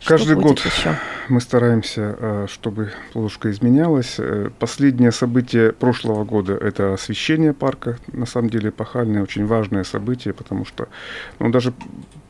Что 0.00 0.16
Каждый 0.16 0.36
год 0.36 0.58
еще? 0.60 0.96
Мы 1.28 1.40
стараемся, 1.42 2.16
э, 2.18 2.46
чтобы 2.50 2.92
плодушка 3.12 3.50
изменялась. 3.50 4.18
Последнее 4.58 5.12
событие 5.12 5.72
прошлого 5.72 6.24
года– 6.24 6.54
это 6.60 6.94
освещение 6.94 7.52
парка. 7.52 7.98
На 8.12 8.26
самом 8.26 8.48
деле 8.48 8.70
эпохальное, 8.70 9.22
очень 9.22 9.46
важное 9.46 9.84
событие, 9.84 10.32
потому 10.32 10.64
что 10.64 10.88
ну, 11.38 11.50
даже 11.50 11.74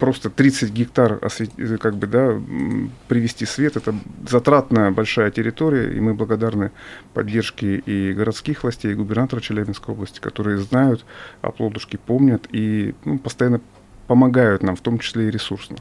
просто 0.01 0.31
30 0.31 0.73
гектар 0.73 1.21
э, 1.23 1.77
как 1.79 1.97
бы, 1.97 2.07
да, 2.07 2.41
привести 3.07 3.47
свет– 3.47 3.77
это 3.77 3.95
затратная 4.29 4.91
большая 4.91 5.31
территория, 5.31 5.93
и 5.93 6.01
мы 6.01 6.15
благодарны 6.15 6.73
поддержке 7.15 7.77
и 7.77 8.13
городских 8.13 8.65
властей, 8.65 8.93
и 8.93 8.95
губернатора 8.95 9.41
Челябинской 9.41 9.95
области, 9.95 10.19
которые 10.19 10.59
знают 10.59 11.05
о 11.43 11.53
плодушке, 11.53 11.99
помнят 11.99 12.49
и 12.51 12.95
ну, 13.05 13.19
постоянно 13.19 13.61
помогают 14.11 14.65
нам, 14.65 14.75
в 14.75 14.81
том 14.81 14.99
числе 14.99 15.29
и 15.29 15.31
ресурсно. 15.31 15.77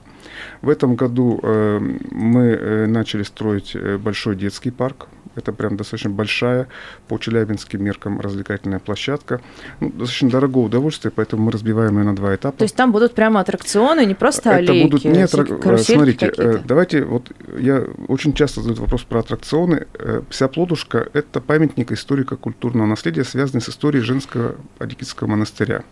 В 0.61 0.69
этом 0.69 0.95
году 0.95 1.39
э, 1.41 1.79
мы 2.11 2.43
э, 2.43 2.85
начали 2.85 3.23
строить 3.23 3.71
э, 3.73 3.97
большой 3.97 4.35
детский 4.35 4.69
парк. 4.69 5.07
Это 5.35 5.53
прям 5.53 5.77
достаточно 5.77 6.09
большая 6.09 6.67
по 7.07 7.17
челябинским 7.17 7.83
меркам 7.83 8.19
развлекательная 8.19 8.79
площадка. 8.79 9.41
Ну, 9.79 9.89
достаточно 9.89 10.29
дорогое 10.29 10.65
удовольствие, 10.65 11.11
поэтому 11.15 11.43
мы 11.43 11.51
разбиваем 11.51 11.97
ее 11.97 12.03
на 12.03 12.15
два 12.15 12.35
этапа. 12.35 12.57
То 12.57 12.63
есть 12.63 12.75
там 12.75 12.91
будут 12.91 13.13
прямо 13.13 13.39
аттракционы, 13.39 14.05
не 14.05 14.15
просто 14.15 14.49
Это 14.49 14.57
аллейки, 14.57 14.83
будут 14.83 15.05
не 15.05 15.21
а 15.21 15.25
аттрак- 15.25 15.77
Смотрите, 15.77 16.33
э, 16.35 16.57
давайте 16.65 17.03
вот 17.03 17.31
я 17.57 17.83
очень 18.07 18.33
часто 18.33 18.61
задают 18.61 18.79
вопрос 18.79 19.03
про 19.03 19.19
аттракционы. 19.19 19.85
Э, 19.93 20.21
Вся 20.29 20.47
Плодушка– 20.47 21.07
это 21.13 21.41
памятник 21.41 21.91
историко-культурного 21.91 22.87
наследия, 22.87 23.23
связанный 23.23 23.61
с 23.61 23.69
историей 23.69 24.03
женского 24.03 24.55
Адикитского 24.79 25.27
монастыря. 25.27 25.83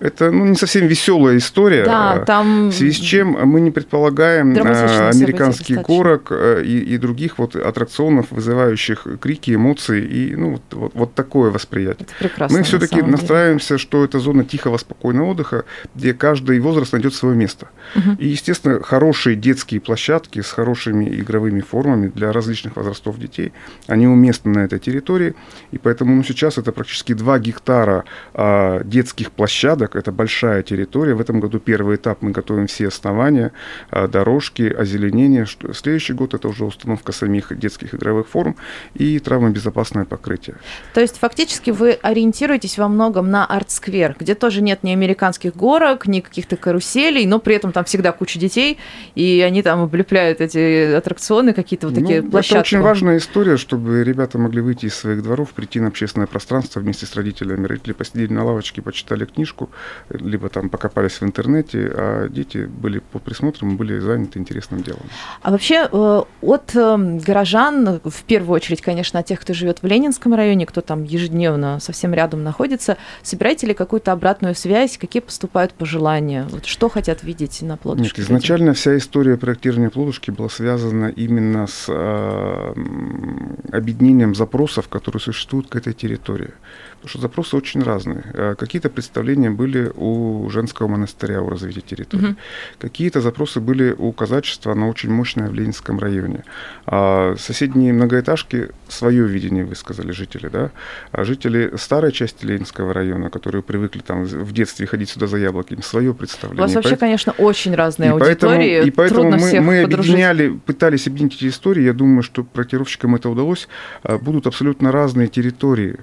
Это 0.00 0.30
ну, 0.30 0.44
не 0.44 0.54
совсем 0.54 0.86
веселая 0.86 1.38
история. 1.38 1.84
Да, 1.84 2.18
э, 2.18 2.24
там 2.26 2.68
в 2.68 2.72
связи 2.72 2.92
с 2.92 3.00
чем 3.00 3.38
мы 3.48 3.60
не 3.60 3.70
предполагаем 3.70 4.50
американских 4.50 5.82
горок 5.82 6.30
и, 6.30 6.94
и 6.94 6.98
других 6.98 7.38
вот 7.38 7.56
аттракционов, 7.56 8.26
вызывающих 8.30 8.81
крики, 9.20 9.54
эмоции 9.54 10.04
и 10.04 10.36
ну, 10.36 10.52
вот, 10.52 10.62
вот, 10.72 10.92
вот 10.94 11.14
такое 11.14 11.50
восприятие. 11.50 12.06
это 12.08 12.14
прекрасно. 12.18 12.54
Мы 12.54 12.58
на 12.60 12.64
все-таки 12.64 12.96
деле. 12.96 13.08
настраиваемся, 13.08 13.78
что 13.78 14.04
это 14.04 14.18
зона 14.18 14.44
тихого, 14.44 14.78
спокойного 14.78 15.30
отдыха, 15.30 15.64
где 15.94 16.14
каждый 16.14 16.60
возраст 16.60 16.92
найдет 16.92 17.14
свое 17.14 17.36
место. 17.36 17.68
Мгм. 17.94 18.14
И, 18.14 18.28
естественно, 18.28 18.82
хорошие 18.82 19.36
детские 19.36 19.80
площадки 19.80 20.40
с 20.40 20.50
хорошими 20.50 21.04
игровыми 21.20 21.60
формами 21.60 22.08
для 22.08 22.32
различных 22.32 22.76
возрастов 22.76 23.18
детей, 23.18 23.52
они 23.86 24.06
уместны 24.06 24.52
на 24.52 24.60
этой 24.60 24.78
территории. 24.78 25.34
И 25.70 25.78
поэтому 25.78 26.14
ну, 26.16 26.22
сейчас 26.22 26.58
это 26.58 26.72
практически 26.72 27.14
2 27.14 27.38
гектара 27.38 28.04
а, 28.34 28.82
детских 28.84 29.30
площадок. 29.30 29.96
Это 29.96 30.12
большая 30.12 30.62
территория. 30.62 31.14
В 31.14 31.20
этом 31.20 31.40
году 31.40 31.58
первый 31.58 31.96
этап 31.96 32.22
мы 32.22 32.30
готовим 32.30 32.66
все 32.66 32.88
основания, 32.88 33.52
а, 33.90 34.08
дорожки, 34.08 34.62
озеленение. 34.62 35.46
Следующий 35.74 36.12
год 36.12 36.34
это 36.34 36.48
уже 36.48 36.64
установка 36.64 37.12
самих 37.12 37.56
детских 37.58 37.94
игровых 37.94 38.28
форм 38.28 38.56
и 38.94 39.18
травмобезопасное 39.18 40.04
покрытие. 40.04 40.56
То 40.94 41.00
есть 41.00 41.18
фактически 41.18 41.70
вы 41.70 41.98
ориентируетесь 42.02 42.78
во 42.78 42.88
многом 42.88 43.30
на 43.30 43.46
арт-сквер, 43.46 44.16
где 44.18 44.34
тоже 44.34 44.62
нет 44.62 44.82
ни 44.82 44.90
американских 44.90 45.54
горок, 45.56 46.06
ни 46.06 46.20
каких-то 46.20 46.56
каруселей, 46.56 47.26
но 47.26 47.38
при 47.38 47.54
этом 47.56 47.72
там 47.72 47.84
всегда 47.84 48.12
куча 48.12 48.38
детей, 48.38 48.78
и 49.14 49.44
они 49.46 49.62
там 49.62 49.82
облепляют 49.82 50.40
эти 50.40 50.94
аттракционы, 50.94 51.52
какие-то 51.52 51.88
вот 51.88 51.96
такие 51.96 52.22
Ну, 52.22 52.30
площадки. 52.30 52.52
Это 52.52 52.60
очень 52.60 52.80
важная 52.80 53.16
история, 53.18 53.56
чтобы 53.56 54.04
ребята 54.04 54.38
могли 54.38 54.60
выйти 54.60 54.86
из 54.86 54.94
своих 54.94 55.22
дворов, 55.22 55.50
прийти 55.50 55.80
на 55.80 55.88
общественное 55.88 56.26
пространство 56.26 56.80
вместе 56.80 57.06
с 57.06 57.14
родителями. 57.14 57.66
Родители 57.66 57.92
посидели 57.92 58.32
на 58.32 58.44
лавочке, 58.44 58.82
почитали 58.82 59.24
книжку, 59.24 59.70
либо 60.10 60.48
там 60.48 60.68
покопались 60.68 61.20
в 61.20 61.22
интернете, 61.22 61.92
а 61.94 62.28
дети 62.28 62.66
были 62.66 62.98
под 62.98 63.22
присмотром, 63.22 63.76
были 63.76 63.98
заняты 63.98 64.38
интересным 64.38 64.82
делом. 64.82 65.02
А 65.42 65.50
вообще 65.50 65.88
э, 65.90 66.22
от 66.42 66.74
э, 66.74 67.18
горожан, 67.26 68.00
в 68.04 68.22
первую 68.24 68.56
очередь, 68.56 68.61
конечно, 68.82 69.20
от 69.20 69.26
тех, 69.26 69.40
кто 69.40 69.54
живет 69.54 69.82
в 69.82 69.86
Ленинском 69.86 70.34
районе, 70.34 70.66
кто 70.66 70.80
там 70.80 71.04
ежедневно 71.04 71.80
совсем 71.80 72.14
рядом 72.14 72.42
находится, 72.42 72.96
собираете 73.22 73.66
ли 73.66 73.74
какую-то 73.74 74.12
обратную 74.12 74.54
связь, 74.54 74.98
какие 74.98 75.20
поступают 75.20 75.74
пожелания, 75.74 76.46
вот 76.50 76.66
что 76.66 76.88
хотят 76.88 77.22
видеть 77.22 77.62
на 77.62 77.76
плодушке? 77.76 78.20
Нет, 78.20 78.28
изначально 78.30 78.72
вся 78.74 78.96
история 78.96 79.36
проектирования 79.36 79.90
плодушки 79.90 80.30
была 80.30 80.48
связана 80.48 81.06
именно 81.06 81.66
с 81.66 81.88
м, 81.88 83.56
объединением 83.72 84.34
запросов, 84.34 84.88
которые 84.88 85.20
существуют 85.20 85.68
к 85.68 85.76
этой 85.76 85.92
территории. 85.92 86.52
Потому 87.02 87.10
что 87.10 87.20
запросы 87.20 87.56
очень 87.56 87.82
разные. 87.82 88.22
А, 88.32 88.54
Какие-то 88.54 88.88
представления 88.88 89.50
были 89.50 89.90
у 89.96 90.48
женского 90.50 90.86
монастыря 90.86 91.40
о 91.40 91.48
развитии 91.50 91.80
территории. 91.80 92.22
Мгм. 92.22 92.36
Какие-то 92.78 93.20
запросы 93.20 93.58
были 93.58 93.92
у 93.98 94.12
казачества, 94.12 94.70
оно 94.70 94.88
очень 94.88 95.10
мощное 95.10 95.48
в 95.48 95.52
Ленинском 95.54 95.98
районе. 95.98 96.44
А 96.86 97.34
соседние 97.38 97.92
многоэтажки 97.92 98.68
свое 98.88 99.26
видение 99.26 99.64
высказали 99.64 100.12
жители. 100.12 100.46
Да? 100.48 100.70
А 101.10 101.24
жители 101.24 101.72
старой 101.76 102.12
части 102.12 102.44
Ленинского 102.46 102.94
района, 102.94 103.30
которые 103.30 103.62
привыкли 103.64 103.98
там 104.00 104.22
в 104.22 104.52
детстве 104.52 104.86
ходить 104.86 105.08
сюда 105.10 105.26
за 105.26 105.38
яблоками, 105.38 105.80
свое 105.80 106.10
У 106.10 106.14
представление. 106.14 106.62
вас 106.62 106.72
вообще, 106.74 106.90
Поэт- 106.90 107.00
конечно, 107.00 107.32
очень 107.38 107.74
разные 107.74 108.10
и 108.14 108.18
поэтому, 108.18 108.52
аудитории. 108.52 108.86
и 108.86 108.90
поэтому 108.92 109.20
Трудно 109.22 109.36
мы, 109.38 109.48
всех 109.48 109.62
мы 109.64 109.82
подружить. 109.82 110.10
объединяли, 110.12 110.60
пытались 110.66 111.08
объединить 111.08 111.34
эти 111.34 111.48
истории. 111.48 111.82
Я 111.82 111.94
думаю, 111.94 112.22
что 112.22 112.44
проектировщикам 112.44 113.16
это 113.16 113.28
удалось. 113.28 113.66
А, 114.04 114.18
Будут 114.18 114.46
абсолютно 114.46 114.92
разные 114.92 115.26
территории. 115.26 115.96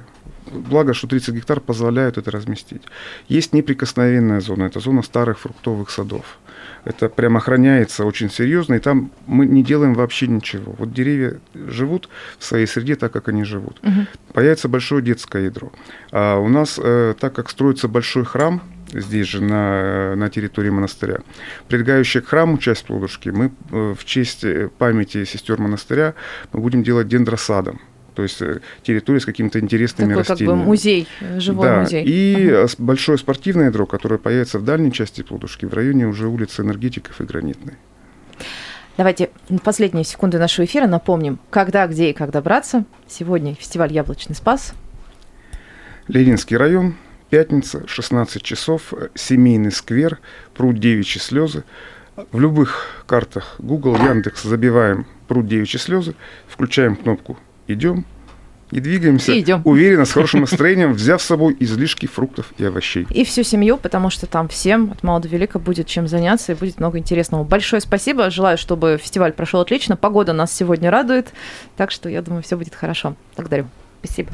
Благо, 0.51 0.93
что 0.93 1.07
30 1.07 1.35
гектар 1.35 1.59
позволяют 1.59 2.17
это 2.17 2.31
разместить. 2.31 2.81
Есть 3.27 3.53
неприкосновенная 3.53 4.41
зона, 4.41 4.63
это 4.63 4.79
зона 4.79 5.01
старых 5.03 5.39
фруктовых 5.39 5.89
садов. 5.89 6.37
Это 6.85 7.09
прям 7.09 7.37
охраняется 7.37 8.05
очень 8.05 8.29
серьезно, 8.29 8.75
и 8.75 8.79
там 8.79 9.11
мы 9.27 9.45
не 9.45 9.63
делаем 9.63 9.93
вообще 9.93 10.27
ничего. 10.27 10.75
Вот 10.77 10.93
деревья 10.93 11.39
живут 11.53 12.09
в 12.37 12.45
своей 12.45 12.67
среде 12.67 12.95
так, 12.95 13.11
как 13.11 13.27
они 13.27 13.43
живут. 13.43 13.79
Мгм. 13.83 14.07
Появится 14.33 14.69
большое 14.69 15.01
детское 15.01 15.45
ядро. 15.45 15.71
А 16.11 16.37
у 16.37 16.47
нас, 16.47 16.79
э, 16.81 17.15
так 17.19 17.33
как 17.33 17.49
строится 17.49 17.87
большой 17.87 18.25
храм, 18.25 18.61
здесь 18.93 19.27
же 19.27 19.43
на, 19.43 20.15
на 20.15 20.29
территории 20.29 20.69
монастыря, 20.69 21.19
прилегающая 21.67 22.21
к 22.21 22.27
храму 22.27 22.57
часть 22.57 22.85
плодушки, 22.85 23.29
мы 23.29 23.51
э, 23.71 23.95
в 23.97 24.05
честь 24.05 24.43
э, 24.43 24.69
памяти 24.77 25.25
сестер 25.25 25.59
монастыря 25.59 26.15
мы 26.53 26.61
будем 26.61 26.83
делать 26.83 27.07
дендросадом. 27.07 27.81
То 28.19 28.23
есть 28.23 28.41
э, 28.41 28.59
территория 28.83 29.21
с 29.21 29.25
какими-то 29.25 29.61
интересными 29.61 30.09
Такой 30.09 30.25
как 30.25 30.27
бы 30.39 30.43
растениями. 30.43 30.65
музей, 30.65 31.07
живой 31.37 31.65
да, 31.65 31.79
музей. 31.79 32.03
и 32.05 32.49
с- 32.67 32.75
большое 32.77 33.17
спортивное 33.17 33.67
ядро, 33.67 33.85
которое 33.85 34.17
появится 34.17 34.59
в 34.59 34.65
дальней 34.65 34.91
части 34.91 35.21
плодушки, 35.21 35.63
в 35.63 35.73
районе 35.73 36.05
уже 36.05 36.27
улицы 36.27 36.63
энергетиков 36.63 37.21
и 37.21 37.23
гранитной. 37.23 37.75
Давайте 38.97 39.29
последние 39.63 40.03
секунды 40.03 40.37
нашего 40.37 40.65
эфира 40.65 40.85
напомним, 40.85 41.39
когда, 41.49 41.87
где 41.87 42.09
и 42.09 42.13
как 42.13 42.31
добраться. 42.31 42.83
Сегодня 43.07 43.55
фестиваль 43.55 43.93
«Яблочный 43.93 44.35
спас». 44.35 44.73
Ленинский 46.09 46.57
район, 46.57 46.95
пятница, 47.29 47.87
16 47.87 48.41
часов, 48.43 48.93
семейный 49.15 49.71
сквер, 49.71 50.19
пруд 50.53 50.77
девичьи 50.77 51.21
слезы. 51.21 51.63
В 52.33 52.39
любых 52.41 53.01
картах 53.07 53.55
Google, 53.59 53.95
Яндекс 53.95 54.43
забиваем 54.43 55.05
пруд 55.29 55.47
девичьи 55.47 55.79
слезы, 55.79 56.15
включаем 56.49 56.97
кнопку 56.97 57.37
«Идем» 57.69 58.05
и 58.71 58.79
двигаемся 58.79 59.31
И 59.31 59.41
идем. 59.41 59.61
уверенно, 59.65 60.05
с 60.05 60.11
хорошим 60.11 60.41
настроением, 60.41 60.93
взяв 60.93 61.21
с 61.21 61.25
собой 61.25 61.55
излишки 61.59 62.05
фруктов 62.05 62.53
и 62.57 62.65
овощей. 62.65 63.07
И 63.09 63.23
всю 63.23 63.43
семью, 63.43 63.77
потому 63.77 64.09
что 64.09 64.27
там 64.27 64.47
всем 64.47 64.91
от 64.91 65.03
мала 65.03 65.19
до 65.19 65.27
велика 65.27 65.59
будет 65.59 65.87
чем 65.87 66.07
заняться 66.07 66.51
и 66.51 66.55
будет 66.55 66.79
много 66.79 66.97
интересного. 66.97 67.43
Большое 67.43 67.81
спасибо. 67.81 68.29
Желаю, 68.29 68.57
чтобы 68.57 68.99
фестиваль 69.01 69.33
прошел 69.33 69.61
отлично. 69.61 69.95
Погода 69.95 70.33
нас 70.33 70.53
сегодня 70.53 70.91
радует. 70.91 71.29
Так 71.77 71.91
что 71.91 72.09
я 72.09 72.21
думаю, 72.21 72.43
все 72.43 72.57
будет 72.57 72.75
хорошо. 72.75 73.15
Благодарю. 73.35 73.67
Спасибо. 74.03 74.31